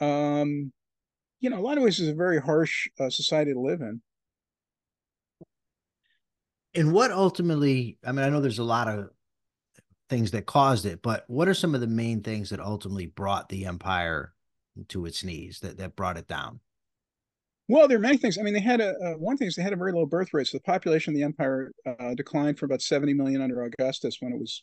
Um, 0.00 0.72
you 1.42 1.50
know, 1.50 1.58
a 1.58 1.60
lot 1.60 1.76
of 1.76 1.82
ways 1.82 1.98
is 1.98 2.08
a 2.08 2.14
very 2.14 2.40
harsh 2.40 2.88
uh, 2.98 3.10
society 3.10 3.52
to 3.52 3.60
live 3.60 3.80
in. 3.80 4.00
And 6.74 6.92
what 6.92 7.10
ultimately, 7.10 7.98
I 8.06 8.12
mean, 8.12 8.24
I 8.24 8.30
know 8.30 8.40
there's 8.40 8.60
a 8.60 8.64
lot 8.64 8.88
of 8.88 9.10
things 10.08 10.30
that 10.30 10.46
caused 10.46 10.86
it, 10.86 11.02
but 11.02 11.24
what 11.26 11.48
are 11.48 11.54
some 11.54 11.74
of 11.74 11.80
the 11.80 11.86
main 11.86 12.22
things 12.22 12.50
that 12.50 12.60
ultimately 12.60 13.06
brought 13.06 13.48
the 13.48 13.66
empire 13.66 14.32
to 14.88 15.04
its 15.04 15.24
knees, 15.24 15.58
that, 15.60 15.76
that 15.78 15.96
brought 15.96 16.16
it 16.16 16.28
down? 16.28 16.60
Well, 17.68 17.88
there 17.88 17.98
are 17.98 18.00
many 18.00 18.18
things. 18.18 18.38
I 18.38 18.42
mean, 18.42 18.54
they 18.54 18.60
had 18.60 18.80
a, 18.80 18.94
uh, 19.04 19.14
one 19.14 19.36
thing 19.36 19.48
is 19.48 19.56
they 19.56 19.62
had 19.62 19.72
a 19.72 19.76
very 19.76 19.92
low 19.92 20.06
birth 20.06 20.32
rate. 20.32 20.46
So 20.46 20.58
the 20.58 20.62
population 20.62 21.12
of 21.12 21.16
the 21.16 21.24
empire 21.24 21.72
uh, 21.86 22.14
declined 22.14 22.58
from 22.58 22.70
about 22.70 22.82
70 22.82 23.14
million 23.14 23.42
under 23.42 23.62
Augustus 23.64 24.18
when 24.20 24.32
it 24.32 24.38
was 24.38 24.62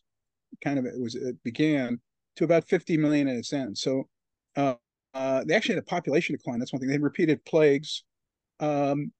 kind 0.63 0.79
of, 0.79 0.85
it 0.85 0.99
was, 0.99 1.15
it 1.15 1.35
began 1.43 1.99
to 2.37 2.45
about 2.45 2.67
50 2.69 2.97
million 2.97 3.27
at 3.27 3.35
its 3.35 3.51
end. 3.51 3.77
So, 3.77 4.07
uh, 4.55 4.75
uh, 5.13 5.43
they 5.45 5.55
actually 5.55 5.75
had 5.75 5.83
a 5.83 5.87
population 5.87 6.35
decline. 6.35 6.59
That's 6.59 6.73
one 6.73 6.79
thing. 6.79 6.87
They 6.87 6.93
had 6.93 7.01
repeated 7.01 7.43
plagues. 7.45 8.03
Um, 8.59 9.11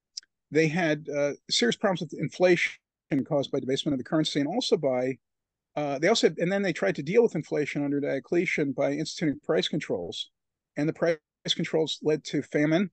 they 0.50 0.68
had 0.68 1.08
uh, 1.08 1.32
serious 1.50 1.76
problems 1.76 2.00
with 2.00 2.14
inflation 2.20 2.72
caused 3.28 3.50
by 3.50 3.60
debasement 3.60 3.94
of 3.94 3.98
the 3.98 4.04
currency, 4.04 4.40
and 4.40 4.48
also 4.48 4.76
by 4.76 5.18
uh, 5.76 5.98
they 5.98 6.08
also 6.08 6.28
had, 6.28 6.38
and 6.38 6.50
then 6.50 6.62
they 6.62 6.72
tried 6.72 6.96
to 6.96 7.02
deal 7.02 7.22
with 7.22 7.34
inflation 7.34 7.84
under 7.84 8.00
Diocletian 8.00 8.72
by 8.72 8.92
instituting 8.92 9.40
price 9.40 9.68
controls, 9.68 10.30
and 10.76 10.88
the 10.88 10.92
price 10.92 11.18
controls 11.54 11.98
led 12.02 12.24
to 12.24 12.42
famine 12.42 12.90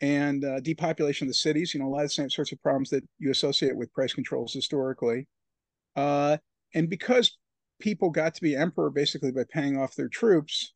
and 0.00 0.44
uh, 0.44 0.60
depopulation 0.60 1.26
of 1.26 1.30
the 1.30 1.34
cities. 1.34 1.72
You 1.72 1.80
know, 1.80 1.86
a 1.86 1.88
lot 1.88 2.02
of 2.02 2.06
the 2.06 2.10
same 2.10 2.30
sorts 2.30 2.52
of 2.52 2.62
problems 2.62 2.90
that 2.90 3.04
you 3.18 3.30
associate 3.30 3.76
with 3.76 3.92
price 3.92 4.12
controls 4.12 4.52
historically. 4.52 5.28
Uh, 5.94 6.38
and 6.74 6.90
because 6.90 7.38
people 7.80 8.10
got 8.10 8.34
to 8.34 8.42
be 8.42 8.56
emperor 8.56 8.90
basically 8.90 9.30
by 9.30 9.44
paying 9.48 9.78
off 9.78 9.94
their 9.94 10.08
troops, 10.08 10.74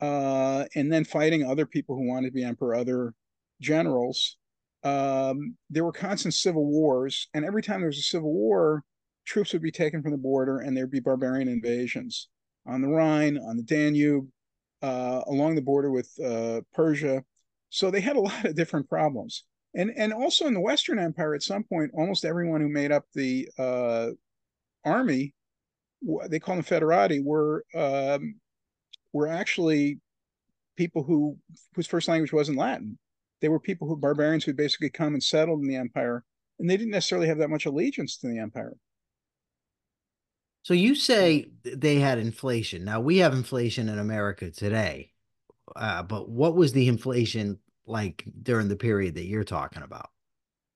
uh, 0.00 0.64
and 0.74 0.92
then 0.92 1.04
fighting 1.04 1.44
other 1.44 1.66
people 1.66 1.96
who 1.96 2.08
wanted 2.08 2.28
to 2.28 2.32
be 2.32 2.44
emperor, 2.44 2.74
other 2.74 3.14
generals. 3.60 4.36
Um, 4.82 5.56
there 5.70 5.84
were 5.84 5.92
constant 5.92 6.34
civil 6.34 6.66
wars, 6.66 7.28
and 7.34 7.44
every 7.44 7.62
time 7.62 7.80
there 7.80 7.88
was 7.88 7.98
a 7.98 8.02
civil 8.02 8.32
war, 8.32 8.84
troops 9.24 9.52
would 9.52 9.62
be 9.62 9.72
taken 9.72 10.02
from 10.02 10.12
the 10.12 10.18
border, 10.18 10.58
and 10.58 10.76
there'd 10.76 10.90
be 10.90 11.00
barbarian 11.00 11.48
invasions 11.48 12.28
on 12.66 12.82
the 12.82 12.88
Rhine, 12.88 13.38
on 13.38 13.56
the 13.56 13.62
Danube, 13.62 14.28
uh, 14.82 15.22
along 15.26 15.54
the 15.54 15.62
border 15.62 15.90
with 15.90 16.10
uh, 16.24 16.60
Persia. 16.74 17.24
So 17.70 17.90
they 17.90 18.00
had 18.00 18.16
a 18.16 18.20
lot 18.20 18.44
of 18.44 18.54
different 18.54 18.88
problems. 18.88 19.44
And, 19.74 19.92
and 19.96 20.12
also 20.12 20.46
in 20.46 20.54
the 20.54 20.60
Western 20.60 20.98
Empire, 20.98 21.34
at 21.34 21.42
some 21.42 21.64
point, 21.64 21.90
almost 21.94 22.24
everyone 22.24 22.60
who 22.60 22.68
made 22.68 22.92
up 22.92 23.04
the 23.14 23.48
uh, 23.58 24.10
army, 24.84 25.34
they 26.28 26.38
call 26.38 26.54
them 26.54 26.64
federati, 26.64 27.22
were 27.22 27.64
um, 27.74 28.36
were 29.16 29.28
actually 29.28 29.98
people 30.76 31.02
who 31.02 31.36
whose 31.74 31.86
first 31.86 32.08
language 32.08 32.32
wasn't 32.32 32.58
Latin. 32.58 32.98
They 33.40 33.48
were 33.48 33.60
people 33.60 33.88
who 33.88 33.96
barbarians 33.96 34.44
who 34.44 34.54
basically 34.54 34.90
come 34.90 35.14
and 35.14 35.22
settled 35.22 35.60
in 35.60 35.68
the 35.68 35.76
empire, 35.76 36.24
and 36.58 36.68
they 36.68 36.76
didn't 36.76 36.92
necessarily 36.92 37.28
have 37.28 37.38
that 37.38 37.50
much 37.50 37.66
allegiance 37.66 38.18
to 38.18 38.28
the 38.28 38.38
empire. 38.38 38.76
So 40.62 40.74
you 40.74 40.94
say 40.94 41.46
they 41.64 41.96
had 41.96 42.18
inflation. 42.18 42.84
Now 42.84 43.00
we 43.00 43.18
have 43.18 43.32
inflation 43.32 43.88
in 43.88 43.98
America 43.98 44.50
today, 44.50 45.12
uh, 45.74 46.02
but 46.02 46.28
what 46.28 46.54
was 46.56 46.72
the 46.72 46.88
inflation 46.88 47.58
like 47.86 48.24
during 48.42 48.68
the 48.68 48.76
period 48.76 49.14
that 49.14 49.26
you're 49.26 49.44
talking 49.44 49.82
about? 49.82 50.10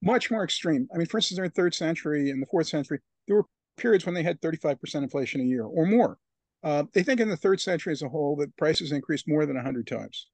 Much 0.03 0.31
more 0.31 0.45
extreme. 0.45 0.89
I 0.95 0.99
mean, 0.99 1.07
for 1.07 1.19
instance, 1.19 1.37
during 1.37 1.51
the 1.51 1.55
third 1.55 1.75
century 1.75 2.31
and 2.31 2.41
the 2.41 2.47
fourth 2.47 2.69
century, 2.69 3.01
there 3.27 3.37
were 3.37 3.47
periods 3.77 4.07
when 4.07 4.15
they 4.15 4.23
had 4.23 4.41
35% 4.41 4.95
inflation 4.95 5.41
a 5.41 5.45
year 5.45 5.65
or 5.65 5.87
more. 5.87 6.19
Uh, 6.63 6.85
they 6.93 7.03
think 7.03 7.21
in 7.21 7.29
the 7.29 7.37
third 7.37 7.61
century 7.61 7.93
as 7.93 8.03
a 8.03 8.09
whole 8.09 8.37
that 8.37 8.57
prices 8.57 8.93
increased 8.93 9.29
more 9.29 9.47
than 9.47 9.57
100 9.57 9.87
times. 9.87 10.27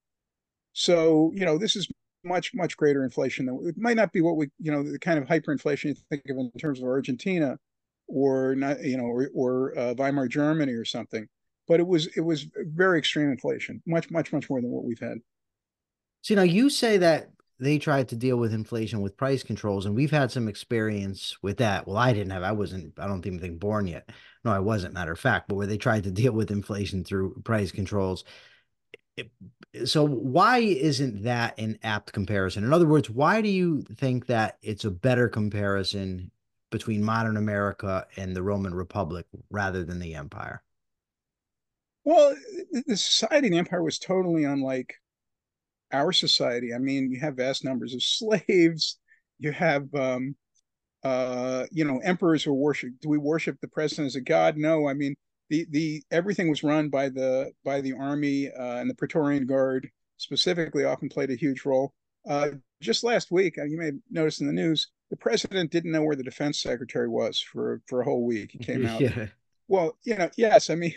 So, 0.73 1.33
you 1.35 1.45
know, 1.45 1.57
this 1.57 1.77
is 1.77 1.89
much, 2.25 2.53
much 2.55 2.77
greater 2.77 3.05
inflation. 3.05 3.47
Than, 3.47 3.61
it 3.67 3.79
might 3.79 3.97
not 3.97 4.13
be 4.13 4.21
what 4.21 4.37
we, 4.37 4.49
you 4.59 4.73
know, 4.73 4.83
the 4.83 4.99
kind 4.99 5.19
of 5.19 5.27
hyperinflation 5.27 5.85
you 5.85 5.95
think 6.11 6.23
of 6.29 6.37
in 6.37 6.51
terms 6.59 6.81
of 6.81 6.85
Argentina 6.85 7.59
or 8.09 8.55
not, 8.55 8.83
you 8.83 8.97
know, 8.97 9.05
or, 9.05 9.31
or 9.35 9.79
uh, 9.79 9.95
Weimar 9.95 10.29
Germany 10.29 10.73
or 10.73 10.85
something. 10.85 11.27
But 11.69 11.81
it 11.81 11.87
was 11.87 12.07
it 12.17 12.21
was 12.21 12.47
very 12.57 12.99
extreme 12.99 13.29
inflation, 13.29 13.83
much, 13.87 14.11
much, 14.11 14.33
much 14.33 14.49
more 14.49 14.61
than 14.61 14.71
what 14.71 14.85
we've 14.85 15.01
had. 15.01 15.19
So 16.23 16.35
now 16.35 16.43
you 16.43 16.71
say 16.71 16.97
that 16.99 17.31
they 17.59 17.79
tried 17.79 18.09
to 18.09 18.17
deal 18.17 18.37
with 18.37 18.53
inflation 18.53 19.01
with 19.01 19.17
price 19.17 19.43
controls, 19.43 19.87
and 19.87 19.95
we've 19.95 20.11
had 20.11 20.31
some 20.31 20.49
experience 20.49 21.37
with 21.43 21.59
that. 21.59 21.87
Well, 21.87 21.97
I 21.97 22.13
didn't 22.13 22.33
have, 22.33 22.43
I 22.43 22.53
wasn't, 22.53 22.99
I 22.99 23.07
don't 23.07 23.27
even 23.27 23.39
think 23.39 23.59
born 23.59 23.87
yet. 23.87 24.11
No, 24.45 24.53
I 24.53 24.59
wasn't, 24.59 24.95
matter 24.95 25.13
of 25.13 25.19
fact, 25.19 25.49
but 25.49 25.55
where 25.55 25.67
they 25.67 25.79
tried 25.79 26.05
to 26.05 26.11
deal 26.11 26.33
with 26.33 26.51
inflation 26.51 27.05
through 27.05 27.41
price 27.45 27.73
controls. 27.73 28.25
It, 29.17 29.31
so 29.87 30.07
why 30.07 30.59
isn't 30.59 31.23
that 31.23 31.59
an 31.59 31.79
apt 31.83 32.13
comparison? 32.13 32.65
In 32.65 32.73
other 32.73 32.87
words, 32.87 33.09
why 33.09 33.41
do 33.41 33.49
you 33.49 33.83
think 33.83 34.27
that 34.27 34.59
it's 34.63 34.85
a 34.85 34.91
better 34.91 35.29
comparison 35.29 36.31
between 36.71 37.03
modern 37.03 37.37
America 37.37 38.07
and 38.17 38.37
the 38.37 38.43
Roman 38.43 38.75
Republic 38.75 39.27
rather 39.51 39.85
than 39.85 39.99
the 39.99 40.15
empire? 40.15 40.63
Well, 42.05 42.37
the 42.87 42.97
society 42.97 43.47
in 43.47 43.53
the 43.53 43.59
empire 43.59 43.83
was 43.83 43.99
totally 43.99 44.45
unlike 44.45 44.95
our 45.93 46.13
society. 46.13 46.75
I 46.75 46.79
mean, 46.79 47.11
you 47.11 47.21
have 47.21 47.37
vast 47.37 47.65
numbers 47.65 47.95
of 47.95 48.03
slaves. 48.03 48.99
You 49.39 49.53
have, 49.53 49.93
um, 49.95 50.37
uh, 51.03 51.67
you 51.71 51.85
know, 51.85 51.99
emperors 51.99 52.43
who 52.43 52.53
worship. 52.55 52.91
Do 53.01 53.09
we 53.09 53.19
worship 53.19 53.59
the 53.61 53.69
president 53.69 54.07
as 54.07 54.17
a 54.17 54.21
god? 54.21 54.57
No. 54.57 54.89
I 54.89 54.95
mean, 54.95 55.15
the 55.51 55.67
the 55.71 56.03
everything 56.11 56.49
was 56.51 56.65
run 56.65 56.89
by 56.89 57.09
the 57.09 57.53
by 57.65 57.81
the 57.81 57.93
army 57.93 58.51
uh, 58.51 58.77
and 58.77 58.91
the 58.91 58.95
Praetorian 58.95 59.47
Guard 59.47 59.89
specifically 60.17 60.85
often 60.85 61.09
played 61.09 61.31
a 61.31 61.37
huge 61.37 61.65
role. 61.65 61.93
Uh, 62.29 62.51
just 62.81 63.05
last 63.05 63.31
week, 63.31 63.57
uh, 63.59 63.65
you 63.65 63.79
may 63.79 63.87
have 63.87 63.95
noticed 64.11 64.41
in 64.41 64.49
the 64.49 64.53
news, 64.53 64.89
the 65.11 65.17
president 65.17 65.71
didn't 65.71 65.93
know 65.93 66.03
where 66.03 66.17
the 66.17 66.23
defense 66.25 66.61
secretary 66.61 67.09
was 67.09 67.41
for 67.41 67.81
for 67.87 68.01
a 68.01 68.05
whole 68.05 68.25
week. 68.25 68.51
He 68.53 68.59
came 68.65 68.87
out. 68.87 69.01
yeah. 69.01 69.27
Well, 69.69 69.97
you 70.05 70.17
know, 70.17 70.31
yes. 70.37 70.71
I 70.71 70.75
mean, 70.75 70.95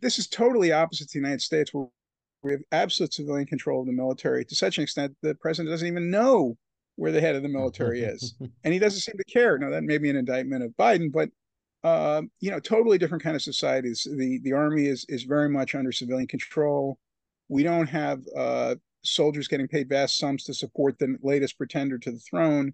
this 0.00 0.18
is 0.18 0.28
totally 0.28 0.72
opposite 0.72 1.08
to 1.08 1.18
the 1.18 1.22
United 1.22 1.42
States, 1.42 1.72
where 1.72 1.86
we 2.42 2.52
have 2.52 2.62
absolute 2.72 3.14
civilian 3.14 3.46
control 3.46 3.80
of 3.80 3.86
the 3.86 3.92
military 3.92 4.44
to 4.44 4.54
such 4.54 4.78
an 4.78 4.82
extent 4.82 5.14
the 5.22 5.34
president 5.36 5.72
doesn't 5.72 5.88
even 5.88 6.10
know 6.10 6.56
where 6.96 7.12
the 7.12 7.20
head 7.20 7.34
of 7.34 7.42
the 7.42 7.48
military 7.48 8.02
is, 8.02 8.34
and 8.64 8.72
he 8.72 8.78
doesn't 8.78 9.00
seem 9.00 9.16
to 9.16 9.24
care. 9.24 9.58
Now 9.58 9.70
that 9.70 9.84
may 9.84 9.98
be 9.98 10.10
an 10.10 10.16
indictment 10.16 10.62
of 10.62 10.70
Biden, 10.78 11.10
but 11.10 11.30
uh, 11.84 12.22
you 12.40 12.50
know, 12.50 12.60
totally 12.60 12.98
different 12.98 13.24
kind 13.24 13.34
of 13.34 13.42
societies. 13.42 14.06
The 14.10 14.40
the 14.42 14.52
army 14.52 14.86
is 14.86 15.04
is 15.08 15.24
very 15.24 15.48
much 15.48 15.74
under 15.74 15.92
civilian 15.92 16.28
control. 16.28 16.98
We 17.48 17.62
don't 17.62 17.88
have 17.88 18.22
uh, 18.36 18.76
soldiers 19.04 19.48
getting 19.48 19.68
paid 19.68 19.88
vast 19.88 20.16
sums 20.16 20.44
to 20.44 20.54
support 20.54 20.98
the 20.98 21.16
latest 21.22 21.58
pretender 21.58 21.98
to 21.98 22.12
the 22.12 22.18
throne. 22.18 22.72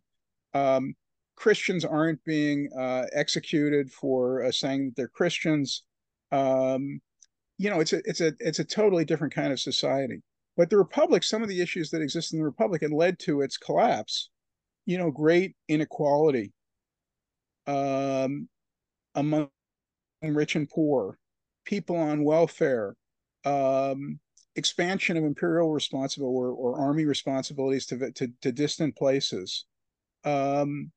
Um, 0.54 0.94
Christians 1.36 1.84
aren't 1.84 2.22
being 2.24 2.68
uh, 2.78 3.06
executed 3.12 3.90
for 3.92 4.42
uh, 4.42 4.52
saying 4.52 4.86
that 4.86 4.96
they're 4.96 5.08
Christians. 5.08 5.84
Um, 6.32 7.00
you 7.58 7.70
know, 7.70 7.80
it's 7.80 7.92
a 7.92 8.00
it's 8.04 8.20
a 8.20 8.32
it's 8.38 8.60
a 8.60 8.64
totally 8.64 9.04
different 9.04 9.34
kind 9.34 9.52
of 9.52 9.60
society. 9.60 10.22
But 10.56 10.70
the 10.70 10.78
republic, 10.78 11.22
some 11.22 11.42
of 11.42 11.48
the 11.48 11.60
issues 11.60 11.90
that 11.90 12.02
exist 12.02 12.32
in 12.32 12.38
the 12.38 12.44
republic 12.44 12.82
and 12.82 12.92
led 12.92 13.18
to 13.20 13.42
its 13.42 13.56
collapse, 13.56 14.30
you 14.86 14.98
know, 14.98 15.10
great 15.10 15.54
inequality 15.68 16.52
um, 17.66 18.48
among 19.14 19.48
rich 20.22 20.56
and 20.56 20.68
poor, 20.68 21.18
people 21.64 21.96
on 21.96 22.24
welfare, 22.24 22.96
um, 23.44 24.18
expansion 24.56 25.16
of 25.16 25.24
imperial 25.24 25.70
responsibility 25.70 26.34
or, 26.34 26.50
or 26.50 26.80
army 26.80 27.04
responsibilities 27.04 27.86
to, 27.86 28.10
to, 28.12 28.28
to 28.40 28.50
distant 28.50 28.96
places. 28.96 29.66
Um, 30.24 30.90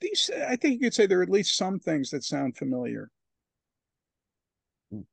these, 0.00 0.30
I 0.48 0.56
think 0.56 0.74
you 0.74 0.86
could 0.86 0.94
say 0.94 1.06
there 1.06 1.20
are 1.20 1.22
at 1.22 1.30
least 1.30 1.56
some 1.56 1.78
things 1.78 2.10
that 2.10 2.24
sound 2.24 2.56
familiar 2.56 3.10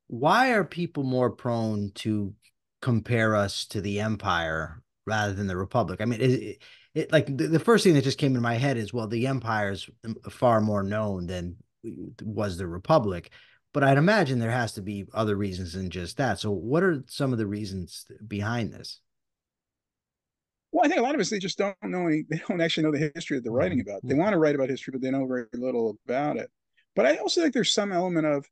why 0.08 0.52
are 0.52 0.64
people 0.64 1.02
more 1.04 1.30
prone 1.30 1.92
to 1.96 2.34
compare 2.80 3.36
us 3.36 3.66
to 3.66 3.80
the 3.80 4.00
empire 4.00 4.82
rather 5.06 5.32
than 5.32 5.46
the 5.46 5.56
republic? 5.56 6.00
I 6.00 6.04
mean, 6.04 6.20
it, 6.20 6.62
it 6.94 7.12
like 7.12 7.26
the, 7.26 7.48
the 7.48 7.58
first 7.58 7.84
thing 7.84 7.94
that 7.94 8.04
just 8.04 8.18
came 8.18 8.36
in 8.36 8.42
my 8.42 8.54
head 8.54 8.76
is 8.76 8.92
well, 8.92 9.08
the 9.08 9.26
empire 9.26 9.70
is 9.70 9.88
far 10.30 10.60
more 10.60 10.82
known 10.82 11.26
than 11.26 11.56
was 12.22 12.56
the 12.56 12.66
republic. 12.66 13.30
But 13.72 13.84
I'd 13.84 13.96
imagine 13.98 14.38
there 14.38 14.50
has 14.50 14.74
to 14.74 14.82
be 14.82 15.06
other 15.14 15.34
reasons 15.34 15.72
than 15.72 15.88
just 15.88 16.18
that. 16.18 16.38
So, 16.38 16.50
what 16.50 16.82
are 16.82 17.02
some 17.06 17.32
of 17.32 17.38
the 17.38 17.46
reasons 17.46 18.04
behind 18.28 18.72
this? 18.72 19.00
Well, 20.72 20.84
I 20.84 20.88
think 20.88 21.00
a 21.00 21.02
lot 21.02 21.14
of 21.14 21.20
us 21.20 21.30
they 21.30 21.38
just 21.38 21.58
don't 21.58 21.76
know 21.82 22.06
any. 22.06 22.24
They 22.28 22.40
don't 22.48 22.60
actually 22.60 22.84
know 22.84 22.92
the 22.92 23.10
history 23.14 23.38
that 23.38 23.44
they're 23.44 23.52
writing 23.52 23.78
mm-hmm. 23.78 23.88
about. 23.88 24.00
They 24.04 24.14
want 24.14 24.32
to 24.32 24.38
write 24.38 24.54
about 24.54 24.68
history, 24.68 24.92
but 24.92 25.00
they 25.00 25.10
know 25.10 25.26
very 25.26 25.46
little 25.54 25.98
about 26.06 26.36
it. 26.36 26.50
But 26.94 27.06
I 27.06 27.16
also 27.16 27.40
think 27.40 27.54
there's 27.54 27.72
some 27.72 27.92
element 27.92 28.26
of 28.26 28.46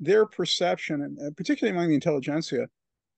their 0.00 0.26
perception, 0.26 1.02
and 1.02 1.18
uh, 1.20 1.30
particularly 1.36 1.76
among 1.76 1.88
the 1.88 1.94
intelligentsia 1.94 2.68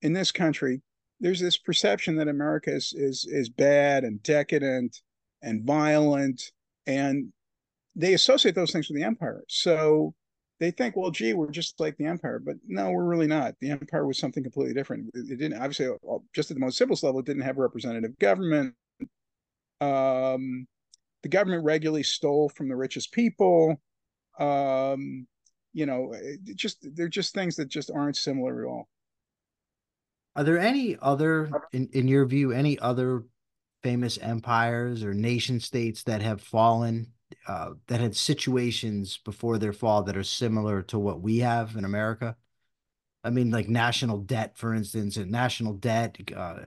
in 0.01 0.13
this 0.13 0.31
country, 0.31 0.81
there's 1.19 1.39
this 1.39 1.57
perception 1.57 2.15
that 2.17 2.27
America 2.27 2.73
is 2.73 2.93
is 2.95 3.25
is 3.29 3.49
bad 3.49 4.03
and 4.03 4.21
decadent 4.23 5.01
and 5.41 5.63
violent, 5.63 6.51
and 6.85 7.31
they 7.95 8.13
associate 8.13 8.55
those 8.55 8.71
things 8.71 8.87
with 8.87 8.97
the 8.97 9.03
empire. 9.03 9.43
So 9.47 10.13
they 10.59 10.71
think, 10.71 10.95
well, 10.95 11.11
gee, 11.11 11.33
we're 11.33 11.51
just 11.51 11.79
like 11.79 11.97
the 11.97 12.05
empire, 12.05 12.39
but 12.43 12.55
no, 12.67 12.89
we're 12.89 13.05
really 13.05 13.27
not. 13.27 13.55
The 13.59 13.69
empire 13.71 14.07
was 14.07 14.17
something 14.17 14.43
completely 14.43 14.73
different. 14.73 15.09
It 15.13 15.37
didn't 15.37 15.59
obviously 15.59 15.89
just 16.33 16.49
at 16.49 16.55
the 16.55 16.61
most 16.61 16.77
simplest 16.77 17.03
level, 17.03 17.19
it 17.19 17.25
didn't 17.25 17.43
have 17.43 17.57
a 17.57 17.61
representative 17.61 18.17
government. 18.19 18.73
Um, 19.79 20.67
the 21.23 21.29
government 21.29 21.63
regularly 21.63 22.03
stole 22.03 22.49
from 22.49 22.69
the 22.69 22.75
richest 22.75 23.11
people. 23.11 23.79
Um, 24.39 25.27
you 25.77 25.85
know, 25.85 26.11
just 26.55 26.83
they're 26.95 27.07
just 27.07 27.35
things 27.35 27.55
that 27.55 27.67
just 27.67 27.91
aren't 27.91 28.17
similar 28.17 28.63
at 28.63 28.67
all. 28.67 28.87
Are 30.35 30.43
there 30.43 30.57
any 30.57 30.97
other, 30.99 31.51
in, 31.71 31.87
in 31.93 32.07
your 32.07 32.25
view, 32.25 32.51
any 32.51 32.79
other 32.79 33.25
famous 33.83 34.17
empires 34.17 35.03
or 35.03 35.13
nation 35.13 35.59
states 35.59 36.01
that 36.03 36.23
have 36.23 36.41
fallen, 36.41 37.13
uh, 37.47 37.73
that 37.87 38.01
had 38.01 38.15
situations 38.15 39.19
before 39.23 39.59
their 39.59 39.71
fall 39.71 40.01
that 40.01 40.17
are 40.17 40.23
similar 40.23 40.81
to 40.81 40.97
what 40.97 41.21
we 41.21 41.37
have 41.39 41.75
in 41.75 41.85
America? 41.85 42.35
I 43.23 43.29
mean, 43.29 43.51
like 43.51 43.69
national 43.69 44.17
debt, 44.17 44.57
for 44.57 44.73
instance, 44.73 45.15
and 45.17 45.29
national 45.29 45.73
debt, 45.73 46.17
uh, 46.35 46.61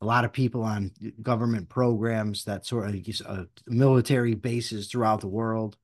a 0.00 0.04
lot 0.04 0.24
of 0.24 0.32
people 0.32 0.64
on 0.64 0.90
government 1.22 1.68
programs 1.68 2.44
that 2.46 2.66
sort 2.66 2.88
of 2.88 2.96
uh, 3.24 3.44
military 3.68 4.34
bases 4.34 4.88
throughout 4.88 5.20
the 5.20 5.28
world. 5.28 5.76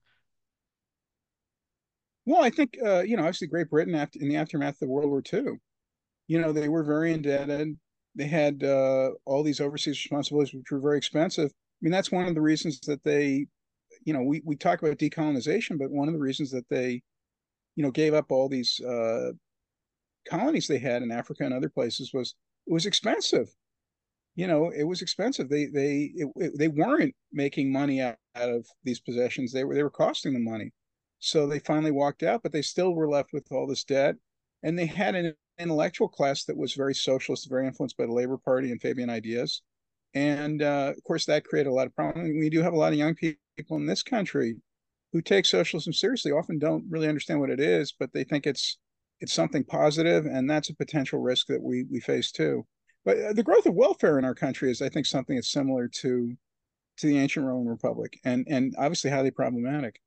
Well, 2.27 2.43
I 2.43 2.51
think 2.51 2.77
uh, 2.85 3.03
you 3.03 3.17
know, 3.17 3.23
obviously 3.23 3.49
Great 3.49 3.71
Britain 3.71 3.95
after 3.95 4.19
in 4.21 4.29
the 4.29 4.37
aftermath 4.37 4.81
of 4.83 4.89
World 4.89 5.11
War 5.11 5.23
II, 5.23 5.59
you 6.29 6.41
know, 6.41 6.53
they 6.53 6.69
were 6.69 6.85
very 6.85 7.13
indebted. 7.13 7.79
They 8.15 8.27
had 8.27 8.63
uh, 8.65 9.11
all 9.27 9.43
these 9.43 9.61
overseas 9.61 9.99
responsibilities, 10.05 10.55
which 10.55 10.71
were 10.71 10.81
very 10.81 10.99
expensive. 10.99 11.51
I 11.51 11.79
mean, 11.83 11.93
that's 11.93 12.13
one 12.13 12.27
of 12.27 12.35
the 12.35 12.41
reasons 12.41 12.81
that 12.83 13.03
they, 13.05 13.47
you 14.05 14.15
know, 14.15 14.23
we 14.23 14.43
we 14.45 14.57
talk 14.57 14.83
about 14.83 14.99
decolonization, 14.99 15.79
but 15.79 15.91
one 15.91 16.09
of 16.09 16.15
the 16.15 16.21
reasons 16.21 16.51
that 16.53 16.69
they, 16.71 17.03
you 17.77 17.83
know, 17.85 17.91
gave 17.91 18.15
up 18.15 18.31
all 18.33 18.49
these 18.49 18.81
uh, 18.81 19.33
colonies 20.29 20.67
they 20.69 20.79
had 20.79 21.03
in 21.03 21.11
Africa 21.13 21.45
and 21.45 21.55
other 21.55 21.69
places 21.69 22.13
was 22.15 22.35
it 22.67 22.73
was 22.73 22.87
expensive. 22.87 23.49
You 24.37 24.47
know, 24.49 24.71
it 24.71 24.85
was 24.85 25.03
expensive. 25.03 25.49
They 25.49 25.67
they 25.67 26.13
it, 26.17 26.29
it, 26.37 26.59
they 26.59 26.69
weren't 26.69 27.15
making 27.33 27.73
money 27.73 28.01
out, 28.01 28.17
out 28.37 28.51
of 28.51 28.67
these 28.85 29.01
possessions. 29.01 29.53
They 29.53 29.65
were 29.65 29.75
they 29.75 29.83
were 29.83 29.91
costing 29.91 30.35
them 30.35 30.45
money. 30.45 30.73
So 31.25 31.47
they 31.47 31.59
finally 31.59 31.91
walked 31.91 32.23
out, 32.23 32.43
but 32.43 32.53
they 32.53 32.63
still 32.63 32.95
were 32.95 33.09
left 33.09 33.33
with 33.33 33.51
all 33.51 33.67
this 33.67 33.85
debt. 33.85 34.17
and 34.63 34.79
they 34.79 34.87
had 34.87 35.15
an 35.15 35.35
intellectual 35.59 36.09
class 36.09 36.45
that 36.45 36.57
was 36.57 36.75
very 36.75 36.95
socialist, 36.95 37.49
very 37.49 37.67
influenced 37.67 37.97
by 37.97 38.07
the 38.07 38.13
Labor 38.13 38.39
Party 38.39 38.71
and 38.71 38.81
Fabian 38.81 39.11
ideas. 39.11 39.63
And 40.15 40.63
uh, 40.63 40.93
of 40.97 41.03
course, 41.05 41.27
that 41.27 41.45
created 41.45 41.71
a 41.71 41.73
lot 41.73 41.87
of 41.87 41.95
problems. 41.97 42.31
We 42.39 42.51
do 42.51 42.63
have 42.63 42.73
a 42.73 42.79
lot 42.79 42.93
of 42.93 42.99
young 42.99 43.15
people 43.15 43.77
in 43.77 43.87
this 43.87 44.03
country 44.03 44.57
who 45.13 45.23
take 45.23 45.47
socialism 45.47 45.93
seriously, 45.93 46.33
often 46.33 46.59
don't 46.59 46.85
really 46.89 47.09
understand 47.09 47.41
what 47.41 47.51
it 47.51 47.61
is, 47.61 47.93
but 47.99 48.13
they 48.13 48.25
think 48.25 48.47
it's 48.47 48.79
it's 49.21 49.33
something 49.33 49.65
positive, 49.65 50.27
and 50.27 50.49
that's 50.51 50.71
a 50.71 50.75
potential 50.75 51.21
risk 51.21 51.47
that 51.49 51.63
we 51.63 51.85
we 51.91 52.01
face 52.01 52.33
too. 52.33 52.67
But 53.05 53.19
uh, 53.19 53.33
the 53.33 53.43
growth 53.43 53.67
of 53.67 53.75
welfare 53.75 54.19
in 54.19 54.25
our 54.25 54.35
country 54.35 54.71
is, 54.71 54.83
I 54.83 54.89
think, 54.89 55.07
something 55.07 55.37
that's 55.37 55.53
similar 55.53 55.89
to 55.89 56.37
to 56.99 57.07
the 57.07 57.19
ancient 57.19 57.47
Roman 57.47 57.69
Republic, 57.69 58.19
and 58.25 58.47
and 58.49 58.75
obviously 58.79 59.11
highly 59.11 59.31
problematic. 59.31 60.01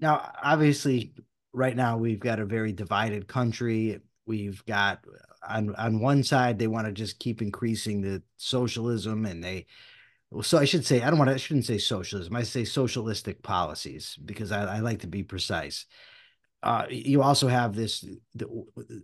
Now, 0.00 0.32
obviously, 0.42 1.12
right 1.52 1.76
now 1.76 1.96
we've 1.98 2.20
got 2.20 2.40
a 2.40 2.46
very 2.46 2.72
divided 2.72 3.28
country. 3.28 4.00
We've 4.26 4.64
got 4.64 5.04
on 5.46 5.74
on 5.76 6.00
one 6.00 6.22
side 6.22 6.58
they 6.58 6.66
want 6.66 6.86
to 6.86 6.92
just 6.92 7.18
keep 7.18 7.42
increasing 7.42 8.00
the 8.00 8.22
socialism, 8.36 9.26
and 9.26 9.42
they 9.42 9.66
so 10.42 10.58
I 10.58 10.64
should 10.64 10.86
say 10.86 11.02
I 11.02 11.10
don't 11.10 11.18
want 11.18 11.28
to 11.28 11.34
I 11.34 11.38
shouldn't 11.38 11.66
say 11.66 11.78
socialism. 11.78 12.34
I 12.34 12.42
say 12.44 12.64
socialistic 12.64 13.42
policies 13.42 14.16
because 14.24 14.52
I, 14.52 14.76
I 14.76 14.80
like 14.80 15.00
to 15.00 15.06
be 15.06 15.22
precise. 15.22 15.86
Uh, 16.62 16.84
you 16.90 17.22
also 17.22 17.48
have 17.48 17.74
this 17.74 18.04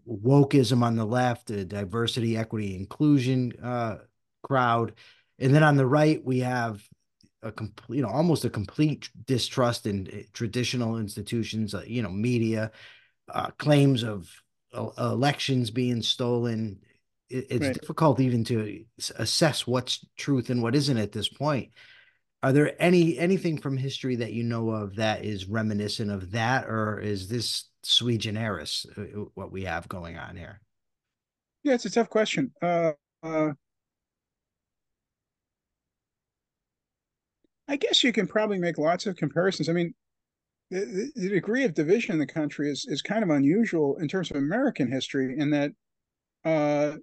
wokeism 0.06 0.82
on 0.82 0.94
the 0.94 1.06
left, 1.06 1.46
the 1.46 1.64
diversity, 1.64 2.36
equity, 2.36 2.76
inclusion 2.76 3.52
uh, 3.62 3.96
crowd, 4.42 4.92
and 5.38 5.54
then 5.54 5.62
on 5.62 5.76
the 5.76 5.86
right 5.86 6.22
we 6.24 6.40
have 6.40 6.86
a 7.46 7.52
complete, 7.52 7.96
you 7.96 8.02
know, 8.02 8.08
almost 8.08 8.44
a 8.44 8.50
complete 8.50 9.08
distrust 9.26 9.86
in 9.86 10.08
eh, 10.12 10.22
traditional 10.32 10.98
institutions, 10.98 11.74
uh, 11.74 11.82
you 11.86 12.02
know, 12.02 12.10
media, 12.10 12.70
uh, 13.32 13.50
claims 13.58 14.02
of 14.02 14.30
uh, 14.74 14.88
elections 14.98 15.70
being 15.70 16.02
stolen. 16.02 16.80
It, 17.28 17.46
it's 17.50 17.66
right. 17.66 17.80
difficult 17.80 18.20
even 18.20 18.44
to 18.44 18.84
assess 19.16 19.66
what's 19.66 20.04
truth 20.16 20.50
and 20.50 20.62
what 20.62 20.74
isn't 20.74 20.98
at 20.98 21.12
this 21.12 21.28
point. 21.28 21.70
Are 22.42 22.52
there 22.52 22.80
any 22.80 23.18
anything 23.18 23.58
from 23.58 23.76
history 23.76 24.16
that 24.16 24.32
you 24.32 24.44
know 24.44 24.70
of 24.70 24.96
that 24.96 25.24
is 25.24 25.46
reminiscent 25.46 26.10
of 26.10 26.30
that, 26.32 26.66
or 26.66 27.00
is 27.00 27.28
this 27.28 27.70
sui 27.82 28.18
generis 28.18 28.86
uh, 28.96 29.02
what 29.34 29.50
we 29.50 29.64
have 29.64 29.88
going 29.88 30.18
on 30.18 30.36
here? 30.36 30.60
Yeah, 31.62 31.74
it's 31.74 31.86
a 31.86 31.90
tough 31.90 32.08
question. 32.08 32.52
Uh, 32.62 32.92
uh, 33.22 33.52
I 37.68 37.76
guess 37.76 38.04
you 38.04 38.12
can 38.12 38.26
probably 38.26 38.58
make 38.58 38.78
lots 38.78 39.06
of 39.06 39.16
comparisons. 39.16 39.68
I 39.68 39.72
mean, 39.72 39.94
the, 40.70 41.10
the, 41.14 41.28
degree 41.28 41.64
of 41.64 41.74
division 41.74 42.12
in 42.12 42.18
the 42.18 42.26
country 42.26 42.70
is 42.70 42.86
is 42.88 43.02
kind 43.02 43.22
of 43.22 43.30
unusual 43.30 43.96
in 43.98 44.08
terms 44.08 44.30
of 44.30 44.36
American 44.36 44.90
history, 44.90 45.36
in 45.38 45.50
that, 45.50 45.72
uh, 46.44 46.96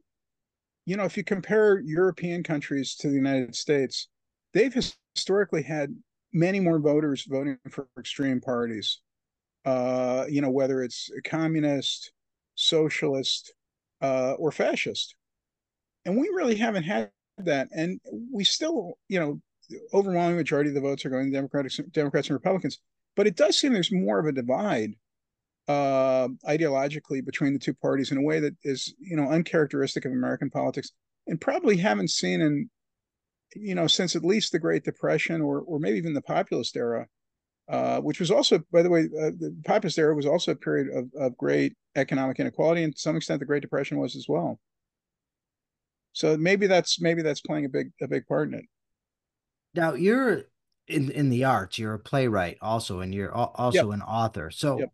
you 0.86 0.98
know, 0.98 1.06
if 1.06 1.16
you 1.16 1.24
compare 1.24 1.80
European 1.80 2.44
countries 2.44 2.96
to 2.96 3.08
the 3.08 3.16
United 3.16 3.56
States, 3.56 4.10
they've 4.54 4.74
historically 5.16 5.64
had 5.64 5.96
many 6.34 6.60
more 6.60 6.80
voters 6.80 7.26
voting 7.28 7.58
for 7.70 7.88
extreme 7.98 8.42
parties. 8.42 9.00
Uh, 9.66 10.26
you 10.30 10.42
know, 10.42 10.50
whether 10.50 10.84
it's 10.84 11.10
communist, 11.24 12.12
socialist, 12.56 13.54
uh, 14.02 14.34
or 14.34 14.52
fascist, 14.52 15.16
and 16.04 16.18
we 16.18 16.28
really 16.36 16.56
haven't 16.56 16.84
had 16.84 17.10
that, 17.38 17.70
and 17.72 18.02
we 18.30 18.44
still, 18.44 18.98
you 19.08 19.18
know, 19.18 19.40
overwhelming 19.94 20.38
majority 20.38 20.70
of 20.70 20.76
the 20.76 20.82
votes 20.82 21.06
are 21.06 21.10
going 21.10 21.26
to 21.26 21.32
Democratic 21.32 21.72
Democrats 21.92 22.28
and 22.28 22.36
Republicans. 22.36 22.80
But 23.16 23.28
it 23.28 23.36
does 23.36 23.58
seem 23.58 23.74
there's 23.74 23.92
more 23.92 24.20
of 24.20 24.26
a 24.26 24.32
divide 24.32 24.96
uh, 25.68 26.28
ideologically 26.48 27.24
between 27.24 27.54
the 27.54 27.60
two 27.60 27.74
parties 27.74 28.12
in 28.12 28.18
a 28.18 28.22
way 28.22 28.40
that 28.40 28.56
is, 28.64 28.94
you 29.00 29.16
know, 29.16 29.30
uncharacteristic 29.30 30.06
of 30.06 30.12
American 30.12 30.50
politics, 30.50 30.92
and 31.28 31.40
probably 31.40 31.78
haven't 31.78 32.10
seen 32.10 32.42
in, 32.42 32.70
you 33.56 33.76
know, 33.76 33.88
since 33.88 34.16
at 34.16 34.26
least 34.26 34.52
the 34.52 34.60
Great 34.60 34.84
Depression 34.84 35.42
or 35.42 35.62
or 35.62 35.80
maybe 35.80 35.98
even 35.98 36.14
the 36.14 36.22
populist 36.22 36.76
era, 36.76 37.08
uh, 37.70 38.00
which 38.02 38.20
was 38.20 38.32
also, 38.32 38.60
by 38.72 38.82
the 38.82 38.90
way, 38.90 39.04
uh, 39.04 39.32
the 39.38 39.56
populist 39.66 39.98
era 39.98 40.16
was 40.16 40.26
also 40.26 40.52
a 40.52 40.56
period 40.56 40.88
of, 40.94 41.10
of 41.20 41.38
great 41.38 41.76
economic 41.96 42.40
inequality, 42.40 42.84
and 42.84 42.96
to 42.96 43.02
some 43.02 43.16
extent, 43.16 43.40
the 43.40 43.46
Great 43.46 43.62
Depression 43.62 44.00
was 44.00 44.16
as 44.16 44.26
well. 44.28 44.60
So 46.14 46.38
maybe 46.38 46.68
that's 46.68 47.00
maybe 47.02 47.22
that's 47.22 47.42
playing 47.42 47.66
a 47.66 47.70
big 47.70 47.92
a 48.02 48.08
big 48.08 48.28
part 48.28 48.50
in 48.50 48.56
it. 48.56 48.66
Now 49.74 49.94
you're 49.94 50.44
in 50.88 51.12
in 51.12 51.30
the 51.30 51.46
arts. 51.46 51.78
You're 51.78 51.96
a 51.96 52.00
playwright 52.00 52.58
also, 52.62 53.00
and 53.00 53.14
you're 53.14 53.34
also 53.34 53.90
yep. 53.90 53.94
an 53.94 54.02
author. 54.02 54.52
So, 54.52 54.80
yep. 54.80 54.94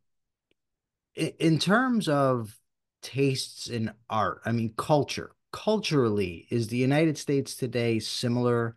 in, 1.16 1.54
in 1.54 1.60
terms 1.60 2.08
of 2.08 2.58
tastes 3.02 3.68
in 3.68 3.92
art, 4.10 4.42
I 4.46 4.52
mean 4.52 4.74
culture. 4.78 5.32
Culturally, 5.52 6.46
is 6.52 6.68
the 6.68 6.78
United 6.78 7.18
States 7.18 7.56
today 7.56 7.98
similar 8.00 8.76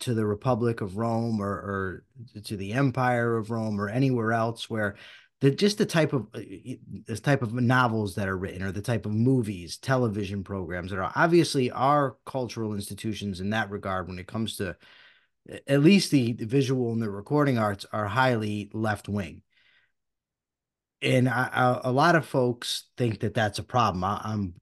to 0.00 0.14
the 0.14 0.26
Republic 0.26 0.80
of 0.80 0.96
Rome 0.96 1.40
or, 1.40 1.52
or 1.52 2.04
to 2.44 2.56
the 2.56 2.72
Empire 2.72 3.36
of 3.36 3.50
Rome 3.50 3.80
or 3.80 3.88
anywhere 3.88 4.32
else 4.32 4.68
where 4.68 4.96
the 5.44 5.50
just 5.50 5.76
the 5.76 5.84
type 5.84 6.14
of 6.14 6.26
uh, 6.32 6.40
this 7.06 7.20
type 7.20 7.42
of 7.42 7.52
novels 7.52 8.14
that 8.14 8.28
are 8.28 8.36
written 8.36 8.62
or 8.62 8.72
the 8.72 8.80
type 8.80 9.04
of 9.04 9.12
movies 9.12 9.76
television 9.76 10.42
programs 10.42 10.90
that 10.90 10.98
are 10.98 11.12
obviously 11.14 11.70
our 11.70 12.16
cultural 12.24 12.72
institutions 12.72 13.40
in 13.40 13.50
that 13.50 13.68
regard 13.68 14.08
when 14.08 14.18
it 14.18 14.26
comes 14.26 14.56
to 14.56 14.74
at 15.66 15.82
least 15.82 16.10
the, 16.10 16.32
the 16.32 16.46
visual 16.46 16.92
and 16.92 17.02
the 17.02 17.10
recording 17.10 17.58
arts 17.58 17.84
are 17.92 18.06
highly 18.06 18.70
left 18.72 19.06
wing 19.06 19.42
and 21.02 21.28
I, 21.28 21.50
I, 21.52 21.80
a 21.84 21.92
lot 21.92 22.16
of 22.16 22.24
folks 22.24 22.84
think 22.96 23.20
that 23.20 23.34
that's 23.34 23.58
a 23.58 23.64
problem 23.64 24.02
I, 24.02 24.22
am 24.24 24.54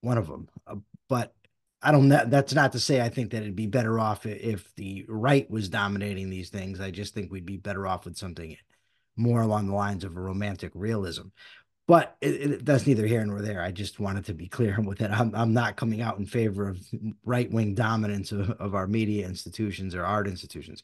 one 0.00 0.16
of 0.16 0.28
them 0.28 0.48
uh, 0.64 0.76
but 1.08 1.34
I 1.82 1.92
don't. 1.92 2.10
That's 2.10 2.52
not 2.52 2.72
to 2.72 2.78
say 2.78 3.00
I 3.00 3.08
think 3.08 3.30
that 3.30 3.40
it'd 3.40 3.56
be 3.56 3.66
better 3.66 3.98
off 3.98 4.26
if 4.26 4.70
the 4.74 5.06
right 5.08 5.50
was 5.50 5.70
dominating 5.70 6.28
these 6.28 6.50
things. 6.50 6.78
I 6.78 6.90
just 6.90 7.14
think 7.14 7.32
we'd 7.32 7.46
be 7.46 7.56
better 7.56 7.86
off 7.86 8.04
with 8.04 8.18
something 8.18 8.54
more 9.16 9.42
along 9.42 9.66
the 9.66 9.74
lines 9.74 10.04
of 10.04 10.16
a 10.16 10.20
romantic 10.20 10.72
realism. 10.74 11.28
But 11.86 12.16
it, 12.20 12.28
it, 12.28 12.64
that's 12.64 12.86
neither 12.86 13.04
here 13.04 13.24
nor 13.24 13.42
there. 13.42 13.60
I 13.60 13.72
just 13.72 13.98
wanted 13.98 14.24
to 14.26 14.34
be 14.34 14.46
clear 14.46 14.80
with 14.84 15.00
it. 15.00 15.10
I'm, 15.10 15.34
I'm 15.34 15.52
not 15.52 15.76
coming 15.76 16.00
out 16.00 16.18
in 16.18 16.26
favor 16.26 16.68
of 16.68 16.78
right 17.24 17.50
wing 17.50 17.74
dominance 17.74 18.32
of, 18.32 18.50
of 18.50 18.74
our 18.74 18.86
media 18.86 19.26
institutions 19.26 19.94
or 19.94 20.04
art 20.04 20.28
institutions. 20.28 20.82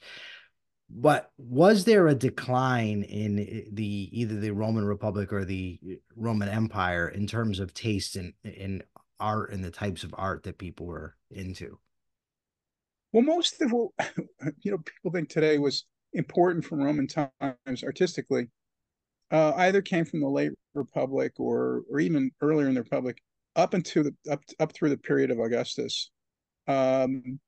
But 0.88 1.32
was 1.36 1.84
there 1.84 2.06
a 2.06 2.14
decline 2.14 3.02
in 3.02 3.38
eh, 3.38 3.68
the 3.72 4.08
either 4.12 4.36
the 4.38 4.52
Roman 4.52 4.84
Republic 4.84 5.32
or 5.32 5.44
the 5.44 5.78
Roman 6.14 6.48
Empire 6.48 7.08
in 7.08 7.26
terms 7.26 7.58
of 7.60 7.74
taste 7.74 8.16
in, 8.16 8.34
in 8.44 8.82
art 9.18 9.50
and 9.50 9.64
the 9.64 9.70
types 9.70 10.04
of 10.04 10.14
art 10.16 10.44
that 10.44 10.58
people 10.58 10.86
were 10.86 11.16
into? 11.30 11.78
Well, 13.12 13.24
most 13.24 13.60
of 13.62 13.72
what 13.72 13.90
you 14.60 14.70
know 14.70 14.78
people 14.78 15.10
think 15.12 15.28
today 15.28 15.58
was 15.58 15.84
important 16.16 16.64
from 16.64 16.82
Roman 16.82 17.06
times 17.06 17.84
artistically 17.84 18.48
uh, 19.30 19.52
either 19.56 19.82
came 19.82 20.04
from 20.04 20.20
the 20.20 20.28
late 20.28 20.52
Republic 20.74 21.32
or 21.38 21.82
or 21.90 22.00
even 22.00 22.30
earlier 22.42 22.68
in 22.68 22.74
the 22.74 22.82
Republic 22.82 23.18
up 23.54 23.74
into 23.74 24.02
the 24.02 24.14
up 24.30 24.42
up 24.60 24.74
through 24.74 24.90
the 24.90 24.98
period 24.98 25.30
of 25.30 25.38
Augustus. 25.38 26.10
Um, 26.68 27.38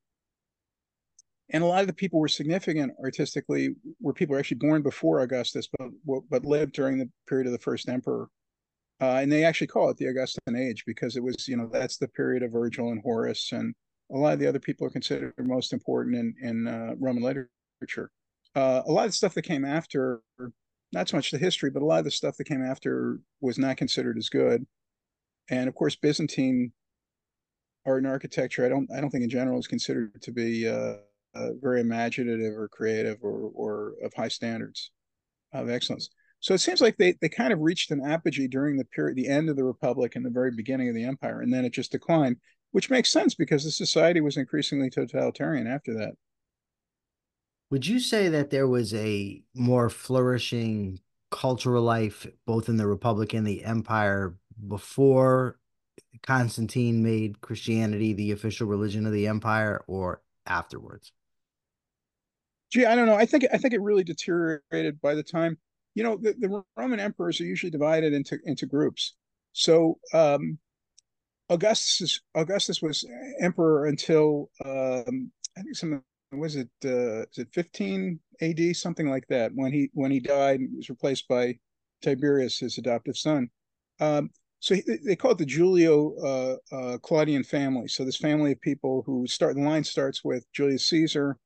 and 1.50 1.64
a 1.64 1.66
lot 1.66 1.80
of 1.80 1.86
the 1.86 1.94
people 1.94 2.20
were 2.20 2.28
significant 2.28 2.92
artistically 3.02 3.74
were 4.00 4.12
people 4.12 4.34
were 4.34 4.38
actually 4.38 4.58
born 4.58 4.82
before 4.82 5.20
Augustus, 5.20 5.68
but 5.78 5.88
but 6.30 6.44
lived 6.44 6.72
during 6.72 6.98
the 6.98 7.10
period 7.28 7.46
of 7.46 7.52
the 7.52 7.58
first 7.58 7.88
emperor. 7.88 8.28
Uh, 9.00 9.20
and 9.22 9.30
they 9.30 9.44
actually 9.44 9.68
call 9.68 9.88
it 9.90 9.96
the 9.96 10.06
Augustan 10.06 10.56
age 10.56 10.82
because 10.84 11.16
it 11.16 11.22
was, 11.22 11.46
you 11.46 11.56
know, 11.56 11.68
that's 11.72 11.98
the 11.98 12.08
period 12.08 12.42
of 12.42 12.50
Virgil 12.50 12.90
and 12.90 13.00
Horace, 13.02 13.52
and 13.52 13.72
a 14.12 14.18
lot 14.18 14.32
of 14.32 14.40
the 14.40 14.46
other 14.48 14.58
people 14.58 14.86
are 14.86 14.90
considered 14.90 15.32
most 15.38 15.72
important 15.72 16.16
in 16.16 16.34
in 16.42 16.66
uh, 16.68 16.94
Roman 16.98 17.22
literature 17.22 18.10
uh, 18.54 18.82
a 18.86 18.92
lot 18.92 19.04
of 19.04 19.10
the 19.10 19.16
stuff 19.16 19.34
that 19.34 19.42
came 19.42 19.64
after, 19.64 20.20
not 20.92 21.08
so 21.08 21.16
much 21.16 21.30
the 21.30 21.38
history, 21.38 21.70
but 21.70 21.82
a 21.82 21.84
lot 21.84 21.98
of 21.98 22.04
the 22.04 22.10
stuff 22.10 22.36
that 22.36 22.44
came 22.44 22.64
after 22.64 23.20
was 23.40 23.58
not 23.58 23.76
considered 23.76 24.18
as 24.18 24.28
good. 24.28 24.66
And 25.50 25.68
of 25.68 25.74
course, 25.74 25.96
Byzantine 25.96 26.72
art 27.86 27.98
and 27.98 28.06
architecture, 28.06 28.64
I 28.64 28.68
don't, 28.68 28.90
I 28.94 29.00
don't 29.00 29.10
think 29.10 29.24
in 29.24 29.30
general 29.30 29.58
is 29.58 29.66
considered 29.66 30.20
to 30.22 30.32
be 30.32 30.68
uh, 30.68 30.96
uh, 31.34 31.50
very 31.60 31.80
imaginative 31.80 32.54
or 32.54 32.68
creative 32.68 33.18
or, 33.22 33.50
or 33.54 33.94
of 34.02 34.12
high 34.14 34.28
standards 34.28 34.90
of 35.52 35.70
excellence. 35.70 36.10
So 36.40 36.54
it 36.54 36.58
seems 36.58 36.80
like 36.80 36.96
they, 36.96 37.14
they 37.20 37.28
kind 37.28 37.52
of 37.52 37.60
reached 37.60 37.90
an 37.90 38.04
apogee 38.04 38.48
during 38.48 38.76
the 38.76 38.84
period, 38.84 39.16
the 39.16 39.28
end 39.28 39.48
of 39.48 39.56
the 39.56 39.64
Republic 39.64 40.14
and 40.14 40.24
the 40.24 40.30
very 40.30 40.52
beginning 40.52 40.88
of 40.88 40.94
the 40.94 41.04
empire, 41.04 41.40
and 41.40 41.52
then 41.52 41.64
it 41.64 41.72
just 41.72 41.92
declined, 41.92 42.36
which 42.72 42.90
makes 42.90 43.10
sense 43.10 43.34
because 43.34 43.64
the 43.64 43.70
society 43.70 44.20
was 44.20 44.36
increasingly 44.36 44.90
totalitarian 44.90 45.66
after 45.66 45.94
that. 45.94 46.12
Would 47.70 47.86
you 47.86 48.00
say 48.00 48.28
that 48.28 48.50
there 48.50 48.66
was 48.66 48.94
a 48.94 49.42
more 49.54 49.90
flourishing 49.90 51.00
cultural 51.30 51.82
life 51.82 52.26
both 52.46 52.68
in 52.68 52.76
the 52.76 52.86
Republic 52.86 53.34
and 53.34 53.46
the 53.46 53.64
Empire 53.64 54.36
before 54.66 55.58
Constantine 56.22 57.02
made 57.02 57.40
Christianity 57.40 58.14
the 58.14 58.32
official 58.32 58.66
religion 58.66 59.06
of 59.06 59.12
the 59.12 59.26
empire 59.26 59.84
or 59.86 60.22
afterwards? 60.46 61.12
Gee, 62.70 62.86
I 62.86 62.94
don't 62.94 63.06
know. 63.06 63.14
I 63.14 63.26
think 63.26 63.46
I 63.52 63.58
think 63.58 63.74
it 63.74 63.80
really 63.80 64.04
deteriorated 64.04 65.00
by 65.00 65.14
the 65.14 65.22
time 65.22 65.58
you 65.98 66.04
know, 66.04 66.16
the, 66.16 66.32
the 66.38 66.62
Roman 66.76 67.00
emperors 67.00 67.40
are 67.40 67.44
usually 67.44 67.72
divided 67.72 68.12
into 68.12 68.38
into 68.44 68.66
groups. 68.66 69.14
So 69.52 69.98
um, 70.14 70.58
Augustus 71.48 72.20
Augustus 72.36 72.80
was 72.80 73.04
emperor 73.40 73.86
until 73.86 74.48
um, 74.64 75.32
I 75.56 75.62
think 75.62 75.74
some 75.74 76.04
was 76.32 76.56
it 76.56 76.68
uh, 76.84 77.22
is 77.22 77.38
it 77.38 77.48
15 77.52 78.20
AD 78.42 78.76
something 78.76 79.08
like 79.08 79.26
that 79.28 79.52
when 79.54 79.72
he 79.72 79.90
when 79.94 80.10
he 80.10 80.20
died 80.20 80.60
and 80.60 80.76
was 80.76 80.90
replaced 80.90 81.26
by 81.28 81.58
Tiberius 82.02 82.58
his 82.58 82.78
adoptive 82.78 83.16
son. 83.16 83.48
Um, 84.00 84.30
so 84.60 84.74
he, 84.74 84.82
they 85.04 85.16
call 85.16 85.32
it 85.32 85.38
the 85.38 85.46
Julio 85.46 86.14
uh, 86.16 86.74
uh, 86.74 86.98
Claudian 86.98 87.44
family. 87.44 87.88
So 87.88 88.04
this 88.04 88.16
family 88.16 88.52
of 88.52 88.60
people 88.60 89.02
who 89.06 89.26
start 89.26 89.54
the 89.54 89.62
line 89.62 89.84
starts 89.84 90.24
with 90.24 90.44
Julius 90.52 90.88
Caesar, 90.88 91.36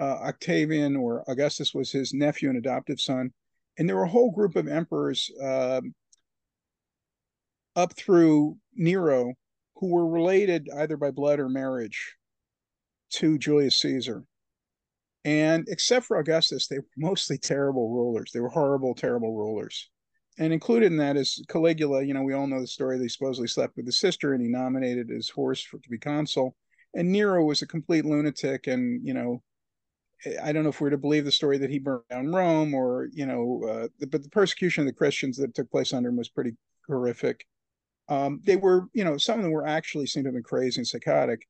uh, 0.00 0.18
Octavian 0.26 0.96
or 0.96 1.24
Augustus 1.28 1.72
was 1.74 1.90
his 1.90 2.12
nephew 2.12 2.48
and 2.48 2.58
adoptive 2.58 3.00
son, 3.00 3.32
and 3.78 3.88
there 3.88 3.96
were 3.96 4.04
a 4.04 4.08
whole 4.08 4.30
group 4.30 4.56
of 4.56 4.68
emperors 4.68 5.30
um, 5.42 5.94
up 7.76 7.94
through 7.94 8.56
Nero 8.74 9.34
who 9.76 9.88
were 9.88 10.08
related 10.08 10.68
either 10.76 10.96
by 10.96 11.10
blood 11.10 11.38
or 11.38 11.48
marriage 11.48 12.17
to 13.10 13.38
Julius 13.38 13.80
Caesar. 13.80 14.24
And 15.24 15.66
except 15.68 16.06
for 16.06 16.18
Augustus, 16.18 16.68
they 16.68 16.78
were 16.78 16.86
mostly 16.96 17.38
terrible 17.38 17.90
rulers. 17.90 18.30
They 18.32 18.40
were 18.40 18.48
horrible, 18.48 18.94
terrible 18.94 19.36
rulers. 19.36 19.90
And 20.38 20.52
included 20.52 20.86
in 20.86 20.98
that 20.98 21.16
is 21.16 21.44
Caligula. 21.48 22.02
You 22.04 22.14
know, 22.14 22.22
we 22.22 22.32
all 22.32 22.46
know 22.46 22.60
the 22.60 22.66
story 22.66 22.98
he 22.98 23.08
supposedly 23.08 23.48
slept 23.48 23.76
with 23.76 23.86
his 23.86 23.98
sister 23.98 24.32
and 24.32 24.42
he 24.42 24.48
nominated 24.48 25.08
his 25.08 25.28
horse 25.28 25.62
for, 25.62 25.78
to 25.78 25.90
be 25.90 25.98
consul. 25.98 26.56
And 26.94 27.10
Nero 27.10 27.44
was 27.44 27.60
a 27.60 27.66
complete 27.66 28.04
lunatic 28.04 28.68
and, 28.68 29.04
you 29.06 29.14
know, 29.14 29.42
I 30.42 30.52
don't 30.52 30.64
know 30.64 30.70
if 30.70 30.80
we're 30.80 30.90
to 30.90 30.98
believe 30.98 31.24
the 31.24 31.32
story 31.32 31.58
that 31.58 31.70
he 31.70 31.78
burned 31.78 32.02
down 32.10 32.32
Rome 32.32 32.74
or, 32.74 33.08
you 33.12 33.26
know, 33.26 33.62
uh, 33.68 34.06
but 34.10 34.22
the 34.22 34.28
persecution 34.30 34.82
of 34.82 34.86
the 34.86 34.98
Christians 34.98 35.36
that 35.36 35.54
took 35.54 35.70
place 35.70 35.92
under 35.92 36.08
him 36.08 36.16
was 36.16 36.28
pretty 36.28 36.56
horrific. 36.86 37.44
Um, 38.08 38.40
they 38.44 38.56
were, 38.56 38.88
you 38.94 39.04
know, 39.04 39.16
some 39.16 39.38
of 39.38 39.44
them 39.44 39.52
were 39.52 39.66
actually 39.66 40.06
seemed 40.06 40.24
to 40.24 40.28
have 40.28 40.34
been 40.34 40.42
crazy 40.42 40.80
and 40.80 40.86
psychotic. 40.86 41.46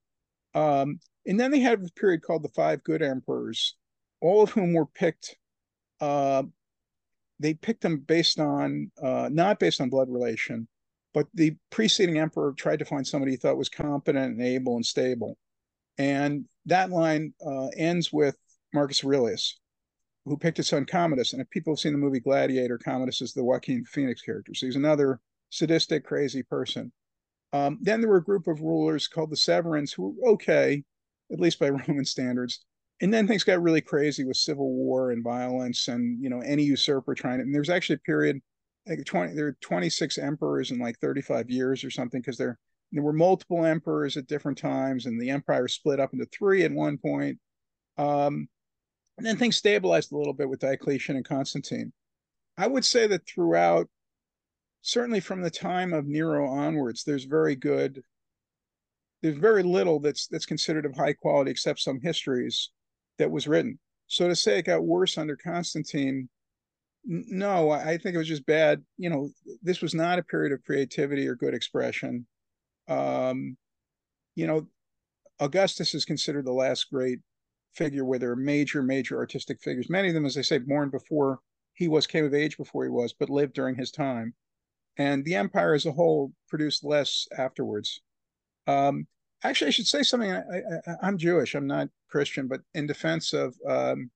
Um, 0.54 0.98
and 1.28 1.38
then 1.38 1.50
they 1.50 1.60
had 1.60 1.84
a 1.84 2.00
period 2.00 2.22
called 2.22 2.42
the 2.42 2.48
Five 2.48 2.82
Good 2.82 3.02
Emperors, 3.02 3.76
all 4.20 4.42
of 4.42 4.50
whom 4.50 4.72
were 4.72 4.86
picked. 4.86 5.36
Uh, 6.00 6.44
they 7.38 7.54
picked 7.54 7.82
them 7.82 7.98
based 7.98 8.40
on 8.40 8.90
uh, 9.00 9.28
not 9.30 9.60
based 9.60 9.80
on 9.80 9.90
blood 9.90 10.08
relation, 10.08 10.66
but 11.12 11.26
the 11.34 11.54
preceding 11.70 12.18
emperor 12.18 12.52
tried 12.52 12.78
to 12.78 12.84
find 12.84 13.06
somebody 13.06 13.32
he 13.32 13.36
thought 13.36 13.58
was 13.58 13.68
competent 13.68 14.32
and 14.32 14.42
able 14.42 14.76
and 14.76 14.86
stable. 14.86 15.36
And 15.98 16.46
that 16.66 16.90
line 16.90 17.34
uh, 17.46 17.68
ends 17.76 18.12
with 18.12 18.36
Marcus 18.72 19.04
Aurelius, 19.04 19.60
who 20.24 20.38
picked 20.38 20.56
his 20.56 20.68
son 20.68 20.86
Commodus. 20.86 21.32
And 21.32 21.42
if 21.42 21.50
people 21.50 21.74
have 21.74 21.80
seen 21.80 21.92
the 21.92 21.98
movie 21.98 22.20
Gladiator, 22.20 22.78
Commodus 22.78 23.20
is 23.20 23.34
the 23.34 23.44
Joaquin 23.44 23.84
Phoenix 23.84 24.22
character. 24.22 24.54
So 24.54 24.66
he's 24.66 24.76
another 24.76 25.20
sadistic, 25.50 26.04
crazy 26.04 26.42
person. 26.42 26.90
Um, 27.52 27.78
then 27.82 28.00
there 28.00 28.10
were 28.10 28.18
a 28.18 28.24
group 28.24 28.46
of 28.46 28.60
rulers 28.60 29.08
called 29.08 29.30
the 29.30 29.36
Severans 29.36 29.92
who 29.92 30.14
were 30.20 30.32
okay, 30.32 30.84
at 31.32 31.40
least 31.40 31.58
by 31.58 31.70
Roman 31.88 32.04
standards. 32.04 32.64
And 33.00 33.14
then 33.14 33.28
things 33.28 33.44
got 33.44 33.62
really 33.62 33.80
crazy 33.80 34.24
with 34.24 34.36
civil 34.36 34.72
war 34.72 35.12
and 35.12 35.22
violence 35.22 35.88
and, 35.88 36.22
you 36.22 36.28
know, 36.28 36.40
any 36.40 36.64
usurper 36.64 37.14
trying 37.14 37.38
to, 37.38 37.42
and 37.42 37.54
there's 37.54 37.70
actually 37.70 37.96
a 37.96 38.06
period, 38.06 38.40
like 38.86 39.04
20, 39.04 39.34
there 39.34 39.48
are 39.48 39.56
26 39.60 40.18
emperors 40.18 40.72
in 40.72 40.78
like 40.78 40.98
35 40.98 41.48
years 41.48 41.84
or 41.84 41.90
something, 41.90 42.20
because 42.20 42.36
there, 42.36 42.58
there 42.90 43.02
were 43.02 43.12
multiple 43.12 43.64
emperors 43.64 44.16
at 44.16 44.26
different 44.26 44.58
times 44.58 45.06
and 45.06 45.20
the 45.20 45.30
empire 45.30 45.68
split 45.68 46.00
up 46.00 46.12
into 46.12 46.26
three 46.26 46.64
at 46.64 46.72
one 46.72 46.98
point. 46.98 47.38
Um, 47.98 48.48
and 49.16 49.26
then 49.26 49.36
things 49.36 49.56
stabilized 49.56 50.12
a 50.12 50.16
little 50.16 50.32
bit 50.32 50.48
with 50.48 50.60
Diocletian 50.60 51.16
and 51.16 51.24
Constantine. 51.24 51.92
I 52.56 52.66
would 52.66 52.84
say 52.84 53.06
that 53.06 53.28
throughout 53.28 53.88
certainly 54.82 55.20
from 55.20 55.42
the 55.42 55.50
time 55.50 55.92
of 55.92 56.06
Nero 56.06 56.48
onwards, 56.48 57.04
there's 57.04 57.24
very 57.24 57.54
good. 57.54 58.02
There's 59.22 59.36
very 59.36 59.62
little 59.62 60.00
that's 60.00 60.26
that's 60.28 60.46
considered 60.46 60.86
of 60.86 60.94
high 60.94 61.12
quality, 61.12 61.50
except 61.50 61.80
some 61.80 62.00
histories 62.00 62.70
that 63.18 63.30
was 63.30 63.48
written. 63.48 63.78
So 64.06 64.28
to 64.28 64.36
say 64.36 64.58
it 64.58 64.66
got 64.66 64.84
worse 64.84 65.18
under 65.18 65.36
Constantine, 65.36 66.28
no, 67.04 67.70
I 67.70 67.98
think 67.98 68.14
it 68.14 68.18
was 68.18 68.28
just 68.28 68.46
bad. 68.46 68.82
You 68.96 69.10
know, 69.10 69.30
this 69.62 69.82
was 69.82 69.94
not 69.94 70.18
a 70.18 70.22
period 70.22 70.52
of 70.52 70.64
creativity 70.64 71.26
or 71.26 71.34
good 71.34 71.54
expression. 71.54 72.26
Um, 72.88 73.56
you 74.34 74.46
know, 74.46 74.66
Augustus 75.40 75.94
is 75.94 76.04
considered 76.04 76.44
the 76.44 76.52
last 76.52 76.90
great 76.90 77.20
figure 77.74 78.04
where 78.04 78.18
there 78.18 78.30
are 78.30 78.36
major, 78.36 78.82
major 78.82 79.18
artistic 79.18 79.60
figures. 79.60 79.90
Many 79.90 80.08
of 80.08 80.14
them, 80.14 80.26
as 80.26 80.36
I 80.36 80.42
say, 80.42 80.58
born 80.58 80.90
before 80.90 81.40
he 81.74 81.88
was, 81.88 82.06
came 82.06 82.24
of 82.24 82.34
age 82.34 82.56
before 82.56 82.84
he 82.84 82.90
was, 82.90 83.12
but 83.12 83.30
lived 83.30 83.54
during 83.54 83.76
his 83.76 83.90
time 83.90 84.34
and 84.98 85.24
the 85.24 85.36
empire 85.36 85.74
as 85.74 85.86
a 85.86 85.92
whole 85.92 86.32
produced 86.48 86.84
less 86.84 87.26
afterwards. 87.36 88.02
Um, 88.68 89.06
actually, 89.42 89.68
I 89.68 89.70
should 89.72 89.86
say 89.86 90.02
something. 90.02 90.30
I, 90.30 90.42
am 91.02 91.18
Jewish. 91.18 91.54
I'm 91.54 91.66
not 91.66 91.88
Christian, 92.08 92.46
but 92.46 92.60
in 92.74 92.86
defense 92.86 93.32
of 93.32 93.56
um, 93.66 94.10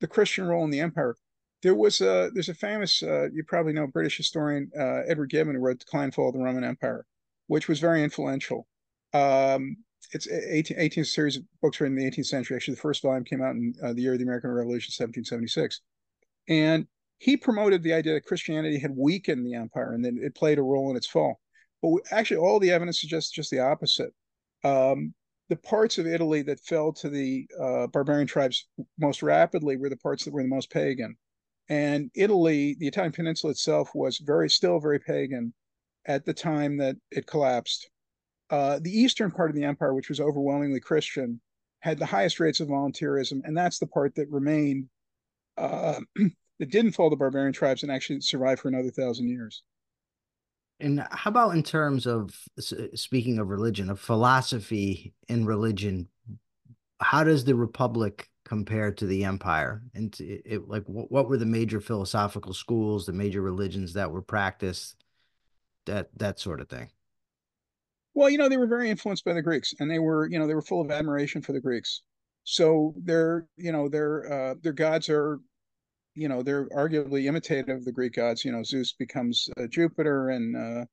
the 0.00 0.06
Christian 0.06 0.44
role 0.44 0.64
in 0.64 0.70
the 0.70 0.80
empire, 0.80 1.16
there 1.62 1.74
was 1.74 2.00
a 2.00 2.30
there's 2.34 2.50
a 2.50 2.54
famous 2.54 3.02
uh, 3.02 3.28
you 3.32 3.42
probably 3.42 3.72
know 3.72 3.86
British 3.86 4.18
historian 4.18 4.70
uh, 4.78 5.00
Edward 5.08 5.30
Gibbon 5.30 5.54
who 5.54 5.60
wrote 5.60 5.78
*The 5.78 5.86
Decline 5.86 6.10
Fall 6.10 6.28
of 6.28 6.34
the 6.34 6.40
Roman 6.40 6.62
Empire, 6.62 7.06
which 7.46 7.68
was 7.68 7.80
very 7.80 8.04
influential. 8.04 8.66
Um, 9.14 9.78
it's 10.12 10.28
18, 10.28 10.76
18th 10.76 11.06
series 11.06 11.36
of 11.38 11.44
books 11.62 11.80
written 11.80 11.98
in 11.98 12.04
the 12.04 12.10
18th 12.10 12.26
century. 12.26 12.56
Actually, 12.56 12.74
the 12.74 12.80
first 12.80 13.02
volume 13.02 13.24
came 13.24 13.42
out 13.42 13.56
in 13.56 13.74
uh, 13.82 13.92
the 13.94 14.02
year 14.02 14.12
of 14.12 14.18
the 14.18 14.24
American 14.24 14.50
Revolution, 14.50 14.92
1776. 14.92 15.80
And 16.48 16.86
he 17.18 17.36
promoted 17.36 17.82
the 17.82 17.94
idea 17.94 18.14
that 18.14 18.26
Christianity 18.26 18.78
had 18.78 18.94
weakened 18.94 19.46
the 19.46 19.54
empire 19.54 19.94
and 19.94 20.04
that 20.04 20.14
it 20.16 20.34
played 20.34 20.58
a 20.58 20.62
role 20.62 20.90
in 20.90 20.96
its 20.96 21.06
fall. 21.06 21.40
But 21.84 21.90
we, 21.90 22.00
actually, 22.10 22.38
all 22.38 22.58
the 22.58 22.70
evidence 22.70 22.98
suggests 22.98 23.30
just 23.30 23.50
the 23.50 23.58
opposite. 23.58 24.14
Um, 24.64 25.12
the 25.50 25.56
parts 25.56 25.98
of 25.98 26.06
Italy 26.06 26.40
that 26.40 26.60
fell 26.60 26.94
to 26.94 27.10
the 27.10 27.46
uh, 27.60 27.88
barbarian 27.88 28.26
tribes 28.26 28.66
most 28.98 29.22
rapidly 29.22 29.76
were 29.76 29.90
the 29.90 29.98
parts 29.98 30.24
that 30.24 30.32
were 30.32 30.42
the 30.42 30.48
most 30.48 30.70
pagan. 30.70 31.14
And 31.68 32.10
Italy, 32.14 32.74
the 32.78 32.86
Italian 32.86 33.12
peninsula 33.12 33.50
itself, 33.50 33.90
was 33.94 34.16
very 34.16 34.48
still 34.48 34.80
very 34.80 34.98
pagan 34.98 35.52
at 36.06 36.24
the 36.24 36.32
time 36.32 36.78
that 36.78 36.96
it 37.10 37.26
collapsed. 37.26 37.90
Uh, 38.48 38.78
the 38.80 38.98
eastern 38.98 39.30
part 39.30 39.50
of 39.50 39.56
the 39.56 39.64
empire, 39.64 39.92
which 39.92 40.08
was 40.08 40.20
overwhelmingly 40.20 40.80
Christian, 40.80 41.38
had 41.80 41.98
the 41.98 42.06
highest 42.06 42.40
rates 42.40 42.60
of 42.60 42.68
volunteerism, 42.68 43.42
and 43.44 43.54
that's 43.54 43.78
the 43.78 43.88
part 43.88 44.14
that 44.14 44.30
remained 44.30 44.88
uh, 45.58 46.00
that 46.58 46.70
didn't 46.70 46.92
fall 46.92 47.10
to 47.10 47.16
barbarian 47.16 47.52
tribes 47.52 47.82
and 47.82 47.92
actually 47.92 48.22
survived 48.22 48.62
for 48.62 48.68
another 48.68 48.90
thousand 48.90 49.28
years. 49.28 49.62
And 50.80 51.06
how 51.10 51.30
about 51.30 51.54
in 51.54 51.62
terms 51.62 52.06
of 52.06 52.34
speaking 52.58 53.38
of 53.38 53.48
religion, 53.48 53.90
of 53.90 54.00
philosophy 54.00 55.14
in 55.28 55.46
religion? 55.46 56.08
How 57.00 57.24
does 57.24 57.44
the 57.44 57.54
Republic 57.54 58.28
compare 58.44 58.92
to 58.92 59.06
the 59.06 59.24
Empire? 59.24 59.82
And 59.94 60.14
it, 60.20 60.42
it, 60.44 60.68
like, 60.68 60.84
what 60.86 61.28
were 61.28 61.36
the 61.36 61.46
major 61.46 61.80
philosophical 61.80 62.52
schools, 62.52 63.06
the 63.06 63.12
major 63.12 63.40
religions 63.40 63.92
that 63.94 64.10
were 64.10 64.22
practiced, 64.22 64.96
that 65.86 66.08
that 66.16 66.40
sort 66.40 66.60
of 66.60 66.68
thing? 66.68 66.90
Well, 68.14 68.30
you 68.30 68.38
know, 68.38 68.48
they 68.48 68.56
were 68.56 68.66
very 68.66 68.90
influenced 68.90 69.24
by 69.24 69.32
the 69.32 69.42
Greeks, 69.42 69.74
and 69.80 69.90
they 69.90 69.98
were, 69.98 70.28
you 70.28 70.38
know, 70.38 70.46
they 70.46 70.54
were 70.54 70.62
full 70.62 70.80
of 70.80 70.90
admiration 70.90 71.42
for 71.42 71.52
the 71.52 71.60
Greeks. 71.60 72.02
So 72.44 72.94
their, 73.02 73.46
you 73.56 73.72
know, 73.72 73.88
their 73.88 74.32
uh, 74.32 74.54
their 74.62 74.72
gods 74.72 75.08
are 75.08 75.40
you 76.14 76.28
know 76.28 76.42
they're 76.42 76.68
arguably 76.68 77.26
imitative 77.26 77.78
of 77.78 77.84
the 77.84 77.92
Greek 77.92 78.14
gods. 78.14 78.44
You 78.44 78.52
know, 78.52 78.62
Zeus 78.62 78.92
becomes 78.92 79.48
uh, 79.58 79.66
Jupiter, 79.68 80.30
and 80.30 80.56
uh, 80.56 80.84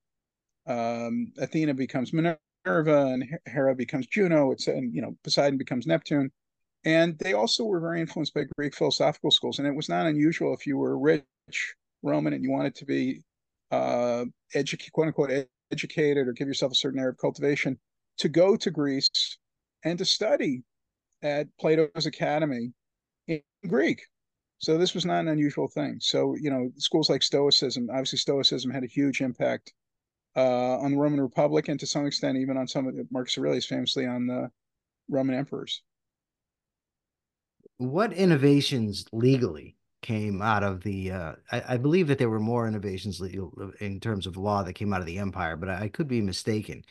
um, 0.70 1.32
Athena 1.38 1.74
becomes 1.74 2.12
Minerva, 2.12 2.38
and 3.06 3.24
Hera 3.46 3.74
becomes 3.74 4.06
Juno. 4.06 4.52
It's 4.52 4.66
and 4.66 4.94
you 4.94 5.02
know 5.02 5.16
Poseidon 5.24 5.58
becomes 5.58 5.86
Neptune, 5.86 6.30
and 6.84 7.18
they 7.18 7.32
also 7.32 7.64
were 7.64 7.80
very 7.80 8.00
influenced 8.00 8.34
by 8.34 8.44
Greek 8.56 8.74
philosophical 8.74 9.30
schools. 9.30 9.58
And 9.58 9.68
it 9.68 9.74
was 9.74 9.88
not 9.88 10.06
unusual 10.06 10.54
if 10.54 10.66
you 10.66 10.76
were 10.76 10.98
rich 10.98 11.24
Roman 12.02 12.32
and 12.32 12.42
you 12.42 12.50
wanted 12.50 12.74
to 12.76 12.84
be 12.84 13.22
uh, 13.70 14.24
educated, 14.54 14.92
quote 14.92 15.06
unquote, 15.08 15.48
educated, 15.70 16.28
or 16.28 16.32
give 16.32 16.48
yourself 16.48 16.72
a 16.72 16.76
certain 16.76 16.98
area 16.98 17.10
of 17.10 17.18
cultivation, 17.18 17.78
to 18.18 18.28
go 18.28 18.56
to 18.56 18.70
Greece 18.70 19.38
and 19.84 19.98
to 19.98 20.04
study 20.04 20.64
at 21.22 21.46
Plato's 21.58 22.06
Academy 22.06 22.72
in 23.28 23.40
Greek 23.68 24.02
so 24.62 24.78
this 24.78 24.94
was 24.94 25.04
not 25.04 25.20
an 25.20 25.28
unusual 25.28 25.66
thing. 25.66 25.98
So, 26.00 26.36
you 26.40 26.48
know, 26.48 26.70
schools 26.78 27.10
like 27.10 27.22
Stoicism, 27.22 27.88
obviously 27.90 28.18
Stoicism 28.18 28.70
had 28.70 28.84
a 28.84 28.86
huge 28.88 29.20
impact 29.20 29.72
uh, 30.36 30.78
on 30.78 30.92
the 30.92 30.96
Roman 30.96 31.20
Republic 31.20 31.68
and 31.68 31.80
to 31.80 31.86
some 31.86 32.06
extent 32.06 32.38
even 32.38 32.56
on 32.56 32.68
some 32.68 32.86
of 32.86 32.94
the, 32.94 33.06
Marcus 33.10 33.36
Aurelius 33.36 33.66
famously 33.66 34.06
on 34.06 34.28
the 34.28 34.50
Roman 35.08 35.34
emperors. 35.34 35.82
What 37.78 38.12
innovations 38.12 39.04
legally 39.12 39.76
came 40.00 40.40
out 40.40 40.62
of 40.62 40.82
the 40.82 41.10
uh, 41.10 41.32
I, 41.50 41.62
I, 41.70 41.76
believe 41.76 42.08
that 42.08 42.18
there 42.18 42.28
were 42.28 42.40
more 42.40 42.66
innovations 42.66 43.20
legal 43.20 43.52
in 43.78 44.00
terms 44.00 44.26
of 44.26 44.36
law 44.36 44.64
that 44.64 44.72
came 44.72 44.92
out 44.92 45.00
of 45.00 45.06
the 45.06 45.18
empire, 45.18 45.56
but 45.56 45.68
I, 45.68 45.82
I 45.82 45.88
could 45.88 46.08
be 46.08 46.20
mistaken. 46.20 46.84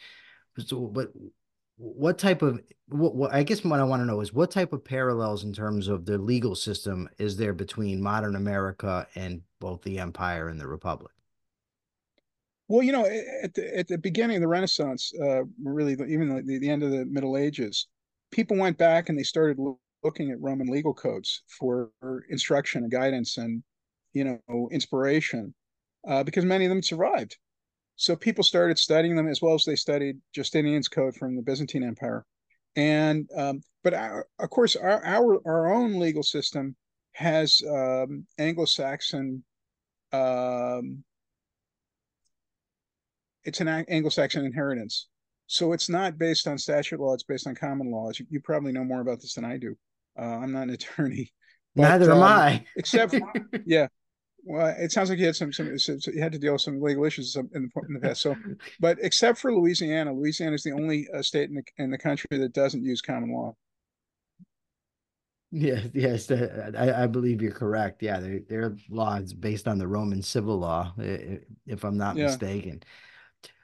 So, 0.65 0.87
but 0.87 1.09
what 1.81 2.19
type 2.19 2.43
of 2.43 2.61
what, 2.89 3.15
what, 3.15 3.33
I 3.33 3.41
guess 3.43 3.63
what 3.63 3.79
I 3.79 3.83
want 3.83 4.01
to 4.01 4.05
know 4.05 4.21
is 4.21 4.33
what 4.33 4.51
type 4.51 4.71
of 4.71 4.85
parallels 4.85 5.43
in 5.43 5.51
terms 5.51 5.87
of 5.87 6.05
the 6.05 6.17
legal 6.17 6.55
system 6.55 7.09
is 7.17 7.37
there 7.37 7.53
between 7.53 8.01
modern 8.01 8.35
America 8.35 9.07
and 9.15 9.41
both 9.59 9.81
the 9.81 9.97
empire 9.97 10.49
and 10.49 10.59
the 10.59 10.67
republic? 10.67 11.11
Well, 12.67 12.83
you 12.83 12.91
know, 12.91 13.05
at 13.43 13.53
the, 13.53 13.77
at 13.77 13.87
the 13.87 13.97
beginning 13.97 14.37
of 14.37 14.41
the 14.41 14.47
Renaissance, 14.47 15.11
uh, 15.21 15.41
really, 15.61 15.93
even 15.93 16.45
the, 16.45 16.59
the 16.59 16.69
end 16.69 16.83
of 16.83 16.91
the 16.91 17.05
Middle 17.05 17.35
Ages, 17.35 17.87
people 18.31 18.57
went 18.57 18.77
back 18.77 19.09
and 19.09 19.17
they 19.17 19.23
started 19.23 19.57
looking 20.03 20.31
at 20.31 20.39
Roman 20.39 20.67
legal 20.67 20.93
codes 20.93 21.43
for 21.47 21.89
instruction 22.29 22.83
and 22.83 22.91
guidance 22.91 23.37
and, 23.37 23.63
you 24.13 24.23
know, 24.23 24.69
inspiration, 24.71 25.53
uh, 26.07 26.23
because 26.23 26.45
many 26.45 26.65
of 26.65 26.69
them 26.69 26.83
survived. 26.83 27.37
So 28.01 28.15
people 28.15 28.43
started 28.43 28.79
studying 28.79 29.15
them 29.15 29.27
as 29.27 29.43
well 29.43 29.53
as 29.53 29.63
they 29.63 29.75
studied 29.75 30.17
Justinian's 30.33 30.87
code 30.87 31.15
from 31.15 31.35
the 31.35 31.43
Byzantine 31.43 31.83
Empire. 31.83 32.25
And 32.75 33.29
um, 33.37 33.61
but 33.83 33.93
our, 33.93 34.25
of 34.39 34.49
course, 34.49 34.75
our, 34.75 35.05
our 35.05 35.39
our 35.45 35.71
own 35.71 35.99
legal 35.99 36.23
system 36.23 36.75
has 37.11 37.61
um, 37.69 38.25
Anglo-Saxon. 38.39 39.43
Um, 40.11 41.03
it's 43.43 43.61
an 43.61 43.67
Anglo-Saxon 43.67 44.45
inheritance, 44.45 45.07
so 45.45 45.71
it's 45.71 45.87
not 45.87 46.17
based 46.17 46.47
on 46.47 46.57
statute 46.57 46.99
law. 46.99 47.13
It's 47.13 47.21
based 47.21 47.45
on 47.45 47.53
common 47.53 47.91
law. 47.91 48.09
You, 48.17 48.25
you 48.31 48.39
probably 48.39 48.71
know 48.71 48.83
more 48.83 49.01
about 49.01 49.21
this 49.21 49.35
than 49.35 49.45
I 49.45 49.57
do. 49.57 49.77
Uh, 50.19 50.23
I'm 50.23 50.51
not 50.51 50.63
an 50.63 50.69
attorney. 50.71 51.31
But, 51.75 51.83
Neither 51.83 52.11
am 52.11 52.17
um, 52.17 52.23
I. 52.23 52.65
except, 52.75 53.15
yeah, 53.65 53.89
well, 54.43 54.75
it 54.77 54.91
sounds 54.91 55.09
like 55.09 55.19
you 55.19 55.25
had 55.25 55.35
some, 55.35 55.53
some 55.53 55.77
so 55.77 55.97
you 56.11 56.21
had 56.21 56.31
to 56.31 56.39
deal 56.39 56.53
with 56.53 56.61
some 56.61 56.81
legal 56.81 57.05
issues 57.05 57.35
in 57.35 57.49
the, 57.51 57.81
in 57.87 57.93
the 57.93 57.99
past. 57.99 58.21
So, 58.21 58.35
but 58.79 58.97
except 59.01 59.37
for 59.37 59.53
Louisiana, 59.53 60.13
Louisiana 60.13 60.55
is 60.55 60.63
the 60.63 60.71
only 60.71 61.07
uh, 61.13 61.21
state 61.21 61.49
in 61.49 61.55
the, 61.55 61.63
in 61.77 61.91
the 61.91 61.97
country 61.97 62.27
that 62.31 62.53
doesn't 62.53 62.83
use 62.83 63.01
common 63.01 63.31
law. 63.33 63.55
Yes, 65.53 65.89
yes, 65.93 66.31
I, 66.31 67.03
I 67.03 67.07
believe 67.07 67.41
you're 67.41 67.51
correct. 67.51 68.01
Yeah, 68.01 68.21
their 68.21 68.39
their 68.47 68.77
law 68.89 69.15
is 69.15 69.33
based 69.33 69.67
on 69.67 69.77
the 69.77 69.87
Roman 69.87 70.21
civil 70.21 70.57
law, 70.57 70.93
if 70.97 71.83
I'm 71.83 71.97
not 71.97 72.15
yeah. 72.15 72.27
mistaken. 72.27 72.81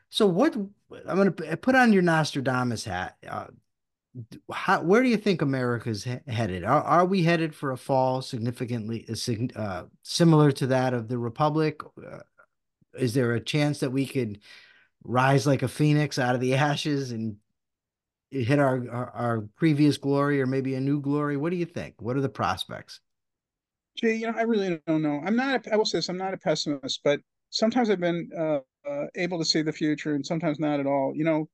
So, 0.09 0.27
what 0.27 0.53
I'm 0.55 1.15
going 1.15 1.33
to 1.33 1.57
put 1.57 1.75
on 1.75 1.93
your 1.93 2.01
Nostradamus 2.01 2.83
hat. 2.83 3.15
Uh, 3.25 3.47
how, 4.51 4.81
where 4.81 5.03
do 5.03 5.09
you 5.09 5.17
think 5.17 5.41
America's 5.41 6.03
he 6.03 6.17
headed? 6.27 6.63
Are, 6.63 6.81
are 6.81 7.05
we 7.05 7.23
headed 7.23 7.53
for 7.53 7.71
a 7.71 7.77
fall 7.77 8.21
significantly 8.21 9.07
uh, 9.09 9.59
uh, 9.59 9.85
similar 10.03 10.51
to 10.53 10.67
that 10.67 10.93
of 10.93 11.07
the 11.07 11.17
Republic? 11.17 11.81
Uh, 11.97 12.19
is 12.97 13.13
there 13.13 13.33
a 13.33 13.39
chance 13.39 13.79
that 13.79 13.91
we 13.91 14.05
could 14.05 14.39
rise 15.03 15.45
like 15.45 15.63
a 15.63 15.67
phoenix 15.67 16.17
out 16.17 16.35
of 16.35 16.41
the 16.41 16.55
ashes 16.55 17.11
and 17.11 17.37
hit 18.31 18.59
our, 18.59 18.83
our, 18.89 19.09
our 19.11 19.41
previous 19.55 19.97
glory 19.97 20.41
or 20.41 20.47
maybe 20.47 20.75
a 20.75 20.81
new 20.81 20.99
glory? 20.99 21.37
What 21.37 21.51
do 21.51 21.57
you 21.57 21.65
think? 21.65 21.95
What 21.99 22.17
are 22.17 22.21
the 22.21 22.29
prospects? 22.29 22.99
Gee, 23.97 24.13
you 24.13 24.27
know, 24.27 24.37
I 24.37 24.43
really 24.43 24.79
don't 24.87 25.01
know. 25.01 25.21
I'm 25.25 25.35
not. 25.35 25.65
A, 25.65 25.73
I 25.73 25.75
will 25.75 25.85
say 25.85 25.97
this. 25.97 26.09
I'm 26.09 26.17
not 26.17 26.33
a 26.33 26.37
pessimist, 26.37 27.01
but 27.03 27.19
sometimes 27.49 27.89
I've 27.89 27.99
been 27.99 28.29
uh, 28.37 28.59
uh, 28.87 29.05
able 29.15 29.39
to 29.39 29.45
see 29.45 29.63
the 29.63 29.71
future, 29.71 30.13
and 30.13 30.25
sometimes 30.25 30.59
not 30.59 30.79
at 30.79 30.85
all. 30.85 31.13
You 31.15 31.23
know, 31.23 31.49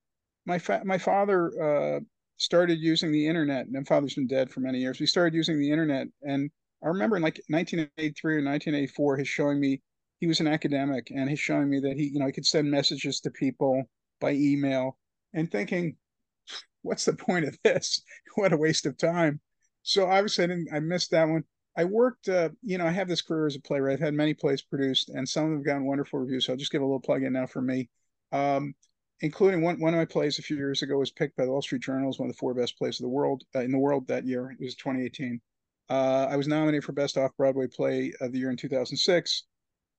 my 0.45 0.59
fa- 0.59 0.81
my 0.83 0.97
father 0.97 1.51
uh, 1.61 1.99
started 2.43 2.79
using 2.79 3.11
the 3.11 3.25
internet. 3.25 3.65
And 3.65 3.73
my 3.73 3.83
father's 3.83 4.15
been 4.15 4.27
dead 4.27 4.51
for 4.51 4.59
many 4.59 4.79
years. 4.79 4.99
We 4.99 5.05
started 5.05 5.33
using 5.33 5.57
the 5.57 5.71
internet, 5.71 6.07
and 6.23 6.51
I 6.83 6.87
remember 6.87 7.15
in 7.15 7.23
like 7.23 7.39
1983 7.47 8.33
or 8.33 8.43
1984, 8.43 9.17
he's 9.17 9.27
showing 9.29 9.59
me 9.59 9.81
he 10.19 10.27
was 10.27 10.41
an 10.41 10.47
academic, 10.47 11.09
and 11.09 11.29
he's 11.29 11.39
showing 11.39 11.69
me 11.69 11.79
that 11.79 11.95
he, 11.95 12.09
you 12.13 12.19
know, 12.19 12.25
he 12.25 12.33
could 12.33 12.45
send 12.45 12.69
messages 12.69 13.21
to 13.21 13.31
people 13.31 13.83
by 14.19 14.31
email, 14.33 14.97
and 15.33 15.49
thinking, 15.49 15.95
what's 16.81 17.05
the 17.05 17.13
point 17.13 17.45
of 17.45 17.57
this? 17.63 18.01
what 18.35 18.51
a 18.51 18.57
waste 18.57 18.85
of 18.85 18.97
time. 18.97 19.39
So 19.83 20.07
obviously, 20.07 20.43
I 20.43 20.47
didn't. 20.47 20.67
I 20.73 20.79
missed 20.79 21.11
that 21.11 21.27
one. 21.27 21.43
I 21.77 21.85
worked, 21.85 22.29
uh, 22.29 22.49
you 22.61 22.77
know, 22.77 22.85
I 22.85 22.91
have 22.91 23.07
this 23.07 23.21
career 23.21 23.47
as 23.47 23.55
a 23.55 23.61
playwright. 23.61 23.93
I've 23.93 23.99
had 23.99 24.13
many 24.13 24.33
plays 24.33 24.61
produced, 24.61 25.09
and 25.09 25.27
some 25.27 25.45
of 25.45 25.49
them 25.49 25.59
have 25.59 25.65
gotten 25.65 25.85
wonderful 25.85 26.19
reviews. 26.19 26.45
So 26.45 26.53
I'll 26.53 26.59
just 26.59 26.71
give 26.71 26.81
a 26.81 26.85
little 26.85 26.99
plug 26.99 27.23
in 27.23 27.33
now 27.33 27.47
for 27.47 27.61
me. 27.61 27.89
Um, 28.31 28.75
including 29.23 29.61
one, 29.61 29.79
one 29.79 29.93
of 29.93 29.97
my 29.97 30.05
plays 30.05 30.37
a 30.37 30.41
few 30.41 30.57
years 30.57 30.81
ago 30.81 30.97
was 30.97 31.09
picked 31.09 31.37
by 31.37 31.45
the 31.45 31.51
Wall 31.51 31.61
Street 31.61 31.81
Journal 31.81 32.09
as 32.09 32.19
one 32.19 32.29
of 32.29 32.35
the 32.35 32.39
four 32.39 32.53
best 32.53 32.77
plays 32.77 32.99
of 32.99 33.03
the 33.03 33.09
world 33.09 33.43
uh, 33.55 33.61
in 33.61 33.71
the 33.71 33.79
world 33.79 34.05
that 34.07 34.25
year. 34.25 34.51
It 34.51 34.63
was 34.63 34.75
2018. 34.75 35.39
Uh, 35.89 36.27
I 36.29 36.35
was 36.35 36.47
nominated 36.47 36.83
for 36.83 36.91
Best 36.91 37.17
Off 37.17 37.31
Broadway 37.37 37.67
Play 37.67 38.13
of 38.19 38.33
the 38.33 38.39
Year 38.39 38.49
in 38.49 38.57
2006, 38.57 39.43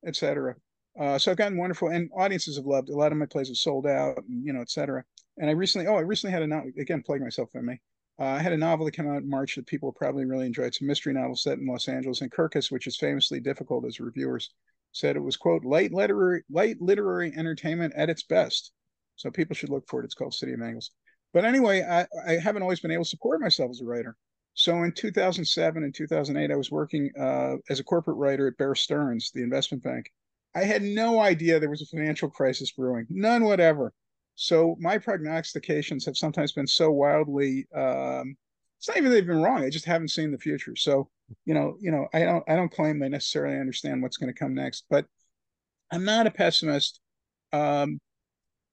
etc. 0.07 0.55
Uh, 1.01 1.19
so 1.19 1.31
I've 1.31 1.39
gotten 1.39 1.57
wonderful, 1.57 1.89
and 1.89 2.11
audiences 2.15 2.57
have 2.57 2.67
loved. 2.67 2.91
A 2.91 2.97
lot 2.97 3.13
of 3.13 3.19
my 3.19 3.27
plays 3.27 3.49
have 3.49 3.57
sold 3.57 3.87
out, 3.87 4.23
and, 4.29 4.45
you 4.45 4.53
know, 4.53 4.61
etc. 4.61 5.03
And 5.39 5.49
I 5.49 5.55
recently, 5.55 5.87
oh, 5.87 5.97
I 5.97 6.01
recently 6.01 6.33
had 6.33 6.43
a 6.43 6.47
novel 6.47 6.71
again, 6.79 7.03
plugging 7.05 7.25
myself 7.25 7.49
in 7.55 7.65
me. 7.65 7.81
Uh, 8.19 8.25
I 8.25 8.39
had 8.41 8.53
a 8.53 8.59
novel 8.59 8.85
that 8.85 8.93
came 8.93 9.09
out 9.09 9.23
in 9.23 9.29
March 9.29 9.57
that 9.57 9.67
people 9.67 9.91
probably 9.91 10.27
really 10.27 10.47
enjoyed. 10.47 10.67
It's 10.67 10.83
a 10.83 10.85
mystery 10.85 11.15
novel 11.15 11.35
set 11.35 11.59
in 11.59 11.67
Los 11.67 11.89
Angeles, 11.89 12.21
and 12.21 12.31
Kirkus, 12.31 12.71
which 12.71 12.87
is 12.87 12.97
famously 12.97 13.41
difficult 13.41 13.87
as 13.87 14.01
reviewers 14.01 14.51
said, 14.93 15.17
it 15.17 15.21
was 15.21 15.37
quote 15.37 15.65
light 15.65 15.93
literary 15.93 16.45
light 16.51 16.81
literary 16.81 17.33
entertainment 17.35 17.95
at 17.97 18.11
its 18.11 18.23
best. 18.23 18.71
So 19.17 19.31
people 19.31 19.55
should 19.55 19.71
look 19.71 19.89
for 19.89 20.01
it. 20.01 20.05
It's 20.05 20.15
called 20.15 20.35
City 20.35 20.53
of 20.53 20.63
Angles. 20.63 20.91
But 21.33 21.45
anyway, 21.45 21.83
I, 21.83 22.07
I 22.27 22.33
haven't 22.35 22.63
always 22.63 22.81
been 22.81 22.91
able 22.91 23.05
to 23.05 23.11
support 23.11 23.41
myself 23.41 23.71
as 23.71 23.81
a 23.81 23.85
writer. 23.85 24.17
So 24.55 24.85
in 24.85 24.93
2007 24.93 25.83
and 25.83 25.95
2008, 25.95 26.51
I 26.53 26.57
was 26.57 26.71
working 26.71 27.11
uh, 27.19 27.57
as 27.69 27.81
a 27.81 27.85
corporate 27.85 28.17
writer 28.17 28.47
at 28.47 28.57
Bear 28.57 28.75
Stearns, 28.75 29.33
the 29.35 29.43
investment 29.43 29.83
bank. 29.83 30.11
I 30.55 30.63
had 30.63 30.83
no 30.83 31.21
idea 31.21 31.59
there 31.59 31.71
was 31.71 31.83
a 31.83 31.87
financial 31.87 32.31
crisis 32.31 32.71
brewing, 32.71 33.07
none 33.11 33.45
whatever. 33.45 33.93
So 34.37 34.77
my 34.79 34.99
prognostications 34.99 36.07
have 36.07 36.17
sometimes 36.17 36.53
been 36.53 36.69
so 36.69 36.93
wildly. 36.93 37.67
Um, 37.75 38.37
it's 38.79 38.87
not 38.87 38.97
even 38.97 39.11
they've 39.11 39.27
been 39.27 39.43
wrong. 39.43 39.65
I 39.65 39.71
just 39.71 39.85
haven't 39.85 40.09
seen 40.09 40.31
the 40.31 40.39
future. 40.39 40.77
So 40.77 41.09
you 41.45 41.55
know, 41.55 41.77
you 41.81 41.91
know, 41.91 42.07
I 42.13 42.21
don't, 42.21 42.45
I 42.49 42.57
don't 42.57 42.73
claim 42.73 42.99
they 42.99 43.09
necessarily 43.09 43.59
understand 43.59 44.03
what's 44.03 44.17
going 44.17 44.33
to 44.33 44.39
come 44.39 44.55
next, 44.55 44.85
but 44.91 45.07
I'm 45.91 46.05
not 46.05 46.27
a 46.27 46.31
pessimist. 46.31 47.01
Um, 47.53 47.99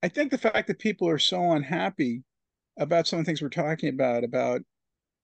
I 0.03 0.07
think 0.07 0.31
the 0.31 0.37
fact 0.37 0.67
that 0.67 0.79
people 0.79 1.07
are 1.07 1.19
so 1.19 1.51
unhappy 1.51 2.23
about 2.79 3.07
some 3.07 3.19
of 3.19 3.25
the 3.25 3.29
things 3.29 3.41
we're 3.41 3.49
talking 3.49 3.89
about, 3.89 4.23
about 4.23 4.61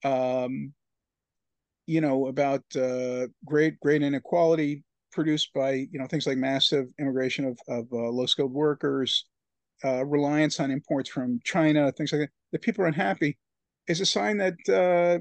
um, 0.04 0.74
you 1.88 2.02
know, 2.02 2.28
about 2.28 2.64
uh, 2.76 3.28
great 3.46 3.80
great 3.80 4.04
inequality 4.04 4.84
produced 5.12 5.52
by 5.54 5.72
you 5.72 6.00
know 6.00 6.06
things 6.08 6.28
like 6.28 6.38
massive 6.38 6.88
immigration 7.00 7.46
of 7.46 7.58
of 7.68 7.88
uh, 7.92 8.10
low 8.10 8.26
skilled 8.26 8.54
workers, 8.54 9.26
uh, 9.84 10.06
reliance 10.06 10.60
on 10.60 10.70
imports 10.70 11.10
from 11.10 11.40
China, 11.44 11.92
things 11.92 12.12
like 12.12 12.22
that. 12.22 12.30
That 12.52 12.62
people 12.62 12.84
are 12.84 12.88
unhappy 12.88 13.38
is 13.88 14.02
a 14.02 14.06
sign 14.06 14.38
that 14.38 14.54
uh, 14.70 15.20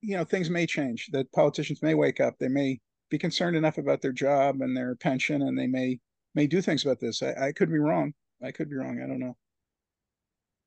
you 0.00 0.16
know 0.16 0.24
things 0.24 0.50
may 0.50 0.66
change. 0.66 1.08
That 1.12 1.30
politicians 1.32 1.82
may 1.82 1.94
wake 1.94 2.20
up. 2.20 2.34
They 2.38 2.48
may 2.48 2.80
be 3.10 3.18
concerned 3.18 3.56
enough 3.56 3.78
about 3.78 4.02
their 4.02 4.12
job 4.12 4.60
and 4.62 4.76
their 4.76 4.96
pension, 4.96 5.42
and 5.42 5.58
they 5.58 5.66
may 5.68 6.00
may 6.34 6.46
do 6.46 6.60
things 6.62 6.84
about 6.84 7.00
this. 7.00 7.22
I, 7.22 7.48
I 7.48 7.52
could 7.52 7.70
be 7.70 7.78
wrong. 7.78 8.14
I 8.42 8.50
could 8.50 8.68
be 8.68 8.76
wrong. 8.76 9.00
I 9.02 9.06
don't 9.06 9.20
know. 9.20 9.36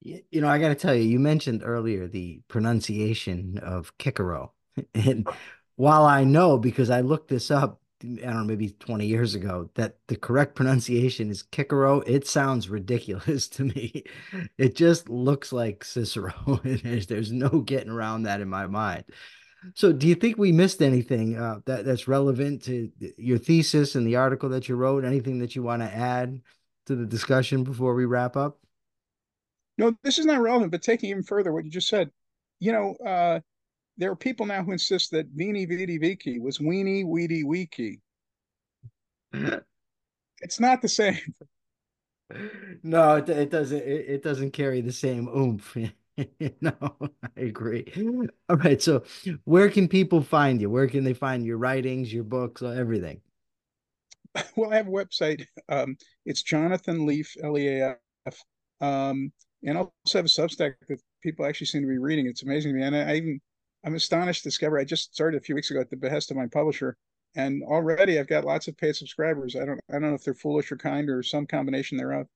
You 0.02 0.42
know, 0.42 0.48
I 0.48 0.60
got 0.60 0.70
to 0.70 0.76
tell 0.76 0.96
you, 0.96 1.04
you 1.04 1.20
mentioned 1.20 1.62
earlier 1.64 2.08
the 2.08 2.42
pronunciation 2.48 3.60
of 3.62 3.98
Kikero. 3.98 4.52
And 4.94 5.28
while 5.76 6.06
I 6.06 6.24
know, 6.24 6.58
because 6.58 6.90
I 6.90 7.02
looked 7.02 7.28
this 7.28 7.52
up, 7.52 7.82
I 8.02 8.06
don't 8.06 8.34
know, 8.34 8.44
maybe 8.46 8.70
20 8.70 9.06
years 9.06 9.36
ago, 9.36 9.70
that 9.76 9.98
the 10.08 10.16
correct 10.16 10.56
pronunciation 10.56 11.30
is 11.30 11.44
Kikero, 11.44 12.02
it 12.08 12.26
sounds 12.28 12.70
ridiculous 12.70 13.50
to 13.50 13.66
me. 13.66 14.04
It 14.58 14.76
just 14.76 15.10
looks 15.10 15.52
like 15.52 15.84
Cicero. 15.84 16.62
there's, 16.64 17.08
there's 17.08 17.32
no 17.34 17.50
getting 17.60 17.90
around 17.90 18.24
that 18.24 18.40
in 18.40 18.48
my 18.48 18.68
mind. 18.68 19.04
So, 19.76 19.92
do 19.92 20.08
you 20.08 20.16
think 20.16 20.38
we 20.38 20.54
missed 20.54 20.82
anything 20.82 21.36
uh, 21.38 21.60
that 21.66 21.84
that's 21.84 22.08
relevant 22.08 22.64
to 22.64 22.90
your 23.18 23.38
thesis 23.38 23.96
and 23.96 24.08
the 24.08 24.16
article 24.16 24.48
that 24.50 24.70
you 24.70 24.76
wrote? 24.76 25.04
Anything 25.04 25.40
that 25.40 25.54
you 25.54 25.64
want 25.64 25.82
to 25.82 25.94
add 25.94 26.42
to 26.90 26.96
the 26.96 27.06
discussion 27.06 27.64
before 27.64 27.94
we 27.94 28.06
wrap 28.06 28.36
up? 28.36 28.58
No, 29.78 29.96
this 30.04 30.18
is 30.18 30.26
not 30.26 30.42
relevant, 30.42 30.72
but 30.72 30.82
taking 30.82 31.12
even 31.12 31.22
further 31.22 31.54
what 31.54 31.64
you 31.64 31.70
just 31.70 31.88
said, 31.88 32.10
you 32.60 32.72
know, 32.72 32.96
uh, 33.06 33.40
there 33.98 34.10
are 34.10 34.16
people 34.16 34.48
now 34.48 34.64
who 34.64 34.72
insist 34.72 35.12
that 35.12 35.28
Veni 35.28 35.68
Vidi 35.68 36.00
Vici 36.00 36.40
was 36.40 36.58
Weenie 36.58 37.06
Weedy 37.06 37.44
Weeky. 37.44 38.00
it's 40.42 40.60
not 40.60 40.82
the 40.82 40.90
same. 40.90 41.20
No, 42.82 43.18
it, 43.18 43.30
it 43.30 43.52
doesn't. 43.52 43.82
It, 43.82 44.06
it 44.10 44.24
doesn't 44.24 44.52
carry 44.52 44.82
the 44.82 44.92
same 44.92 45.28
oomph. 45.28 45.76
no, 46.62 46.74
I 47.38 47.40
agree. 47.40 47.86
All 48.50 48.58
right. 48.58 48.82
So, 48.82 49.04
where 49.46 49.70
can 49.70 49.88
people 49.88 50.22
find 50.22 50.60
you? 50.60 50.70
Where 50.70 50.88
can 50.88 51.04
they 51.04 51.14
find 51.14 51.46
your 51.46 51.58
writings, 51.58 52.14
your 52.14 52.24
books, 52.24 52.62
everything? 52.62 53.22
well, 54.56 54.72
I 54.72 54.78
have 54.78 54.88
a 54.88 54.92
website. 54.92 55.46
Um, 55.70 55.98
it's 56.26 56.44
Jonathan 56.44 57.06
Leaf, 57.06 57.36
L 57.44 57.58
E 57.58 57.68
A 57.68 57.96
F. 58.26 58.42
Um, 58.82 59.32
and 59.64 59.78
I 59.78 59.82
also 59.82 60.20
have 60.20 60.26
a 60.26 60.30
Substack 60.30 60.76
that 60.88 61.02
people 61.22 61.46
actually 61.46 61.68
seem 61.68 61.82
to 61.82 61.88
be 61.88 61.98
reading. 61.98 62.28
It's 62.28 62.44
amazing 62.44 62.74
to 62.74 62.80
me. 62.80 62.86
And 62.86 62.96
I, 62.96 63.12
I 63.12 63.16
even, 63.16 63.40
I'm 63.84 63.96
astonished 63.96 64.44
to 64.44 64.50
discover 64.50 64.80
I 64.80 64.84
just 64.84 65.14
started 65.14 65.38
a 65.38 65.44
few 65.44 65.56
weeks 65.56 65.72
ago 65.72 65.80
at 65.82 65.90
the 65.90 65.98
behest 65.98 66.32
of 66.32 66.38
my 66.38 66.48
publisher. 66.48 66.96
And 67.36 67.64
already 67.64 68.20
I've 68.20 68.28
got 68.28 68.46
lots 68.46 68.68
of 68.68 68.78
paid 68.78 68.96
subscribers. 68.96 69.56
I 69.56 69.66
don't, 69.66 69.80
I 69.90 69.94
don't 69.94 70.10
know 70.10 70.14
if 70.14 70.24
they're 70.24 70.34
foolish 70.34 70.72
or 70.72 70.78
kind 70.78 71.10
or 71.10 71.22
some 71.24 71.46
combination 71.46 71.98
thereof. 71.98 72.28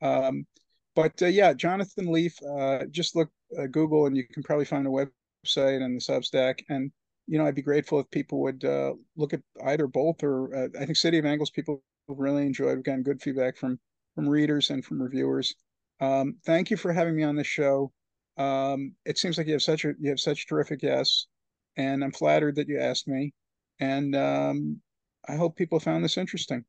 Um, 0.00 0.46
but 0.94 1.20
uh, 1.22 1.26
yeah, 1.26 1.52
Jonathan 1.52 2.12
Leaf, 2.12 2.36
uh, 2.42 2.84
just 2.90 3.16
look 3.16 3.30
uh, 3.58 3.66
Google 3.66 4.06
and 4.06 4.16
you 4.16 4.24
can 4.26 4.42
probably 4.42 4.64
find 4.64 4.86
a 4.86 4.90
website 4.90 5.82
and 5.82 5.96
the 5.96 6.00
Substack. 6.00 6.60
And 6.68 6.92
you 7.26 7.38
know, 7.38 7.46
I'd 7.46 7.54
be 7.54 7.62
grateful 7.62 8.00
if 8.00 8.10
people 8.10 8.40
would 8.42 8.64
uh, 8.64 8.94
look 9.16 9.32
at 9.32 9.40
either 9.64 9.86
both 9.86 10.22
or 10.22 10.54
uh, 10.54 10.68
I 10.80 10.84
think 10.84 10.96
City 10.96 11.18
of 11.18 11.24
Angles 11.24 11.50
people 11.50 11.82
really 12.08 12.46
enjoyed. 12.46 12.76
We've 12.76 12.84
gotten 12.84 13.02
good 13.02 13.22
feedback 13.22 13.56
from 13.56 13.78
from 14.14 14.28
readers 14.28 14.70
and 14.70 14.84
from 14.84 15.00
reviewers. 15.00 15.54
Um, 16.00 16.36
thank 16.44 16.70
you 16.70 16.76
for 16.76 16.92
having 16.92 17.16
me 17.16 17.22
on 17.22 17.36
the 17.36 17.44
show. 17.44 17.92
Um, 18.36 18.94
it 19.04 19.18
seems 19.18 19.38
like 19.38 19.46
you 19.46 19.52
have 19.54 19.62
such 19.62 19.84
a 19.84 19.92
you 20.00 20.10
have 20.10 20.20
such 20.20 20.46
terrific 20.46 20.80
guests, 20.80 21.28
and 21.76 22.02
I'm 22.02 22.12
flattered 22.12 22.56
that 22.56 22.68
you 22.68 22.78
asked 22.78 23.08
me. 23.08 23.32
And 23.78 24.14
um, 24.14 24.80
I 25.28 25.36
hope 25.36 25.56
people 25.56 25.80
found 25.80 26.04
this 26.04 26.18
interesting. 26.18 26.64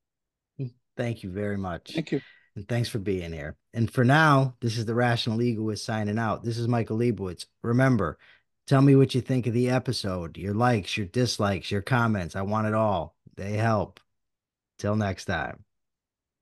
Thank 0.96 1.24
you 1.24 1.32
very 1.32 1.58
much. 1.58 1.92
Thank 1.94 2.12
you. 2.12 2.22
And 2.56 2.68
thanks 2.68 2.88
for 2.88 3.00
being 3.00 3.34
here. 3.34 3.56
And 3.74 3.92
for 3.92 4.04
now, 4.04 4.56
this 4.62 4.78
is 4.78 4.86
the 4.86 4.94
Rational 4.94 5.42
Egoist 5.42 5.84
signing 5.84 6.20
out. 6.20 6.44
This 6.44 6.60
is 6.60 6.68
Michael 6.68 6.98
Liebowitz. 6.98 7.48
Remember, 7.64 8.20
tell 8.68 8.82
me 8.82 8.96
what 8.96 9.16
you 9.16 9.22
think 9.22 9.48
of 9.48 9.54
the 9.54 9.70
episode, 9.70 10.38
your 10.38 10.54
likes, 10.54 10.98
your 10.98 11.08
dislikes, 11.08 11.72
your 11.72 11.82
comments. 11.82 12.36
I 12.36 12.42
want 12.42 12.68
it 12.68 12.74
all. 12.74 13.16
They 13.36 13.54
help. 13.54 14.00
Till 14.80 14.96
next 14.96 15.26
time. 15.26 15.64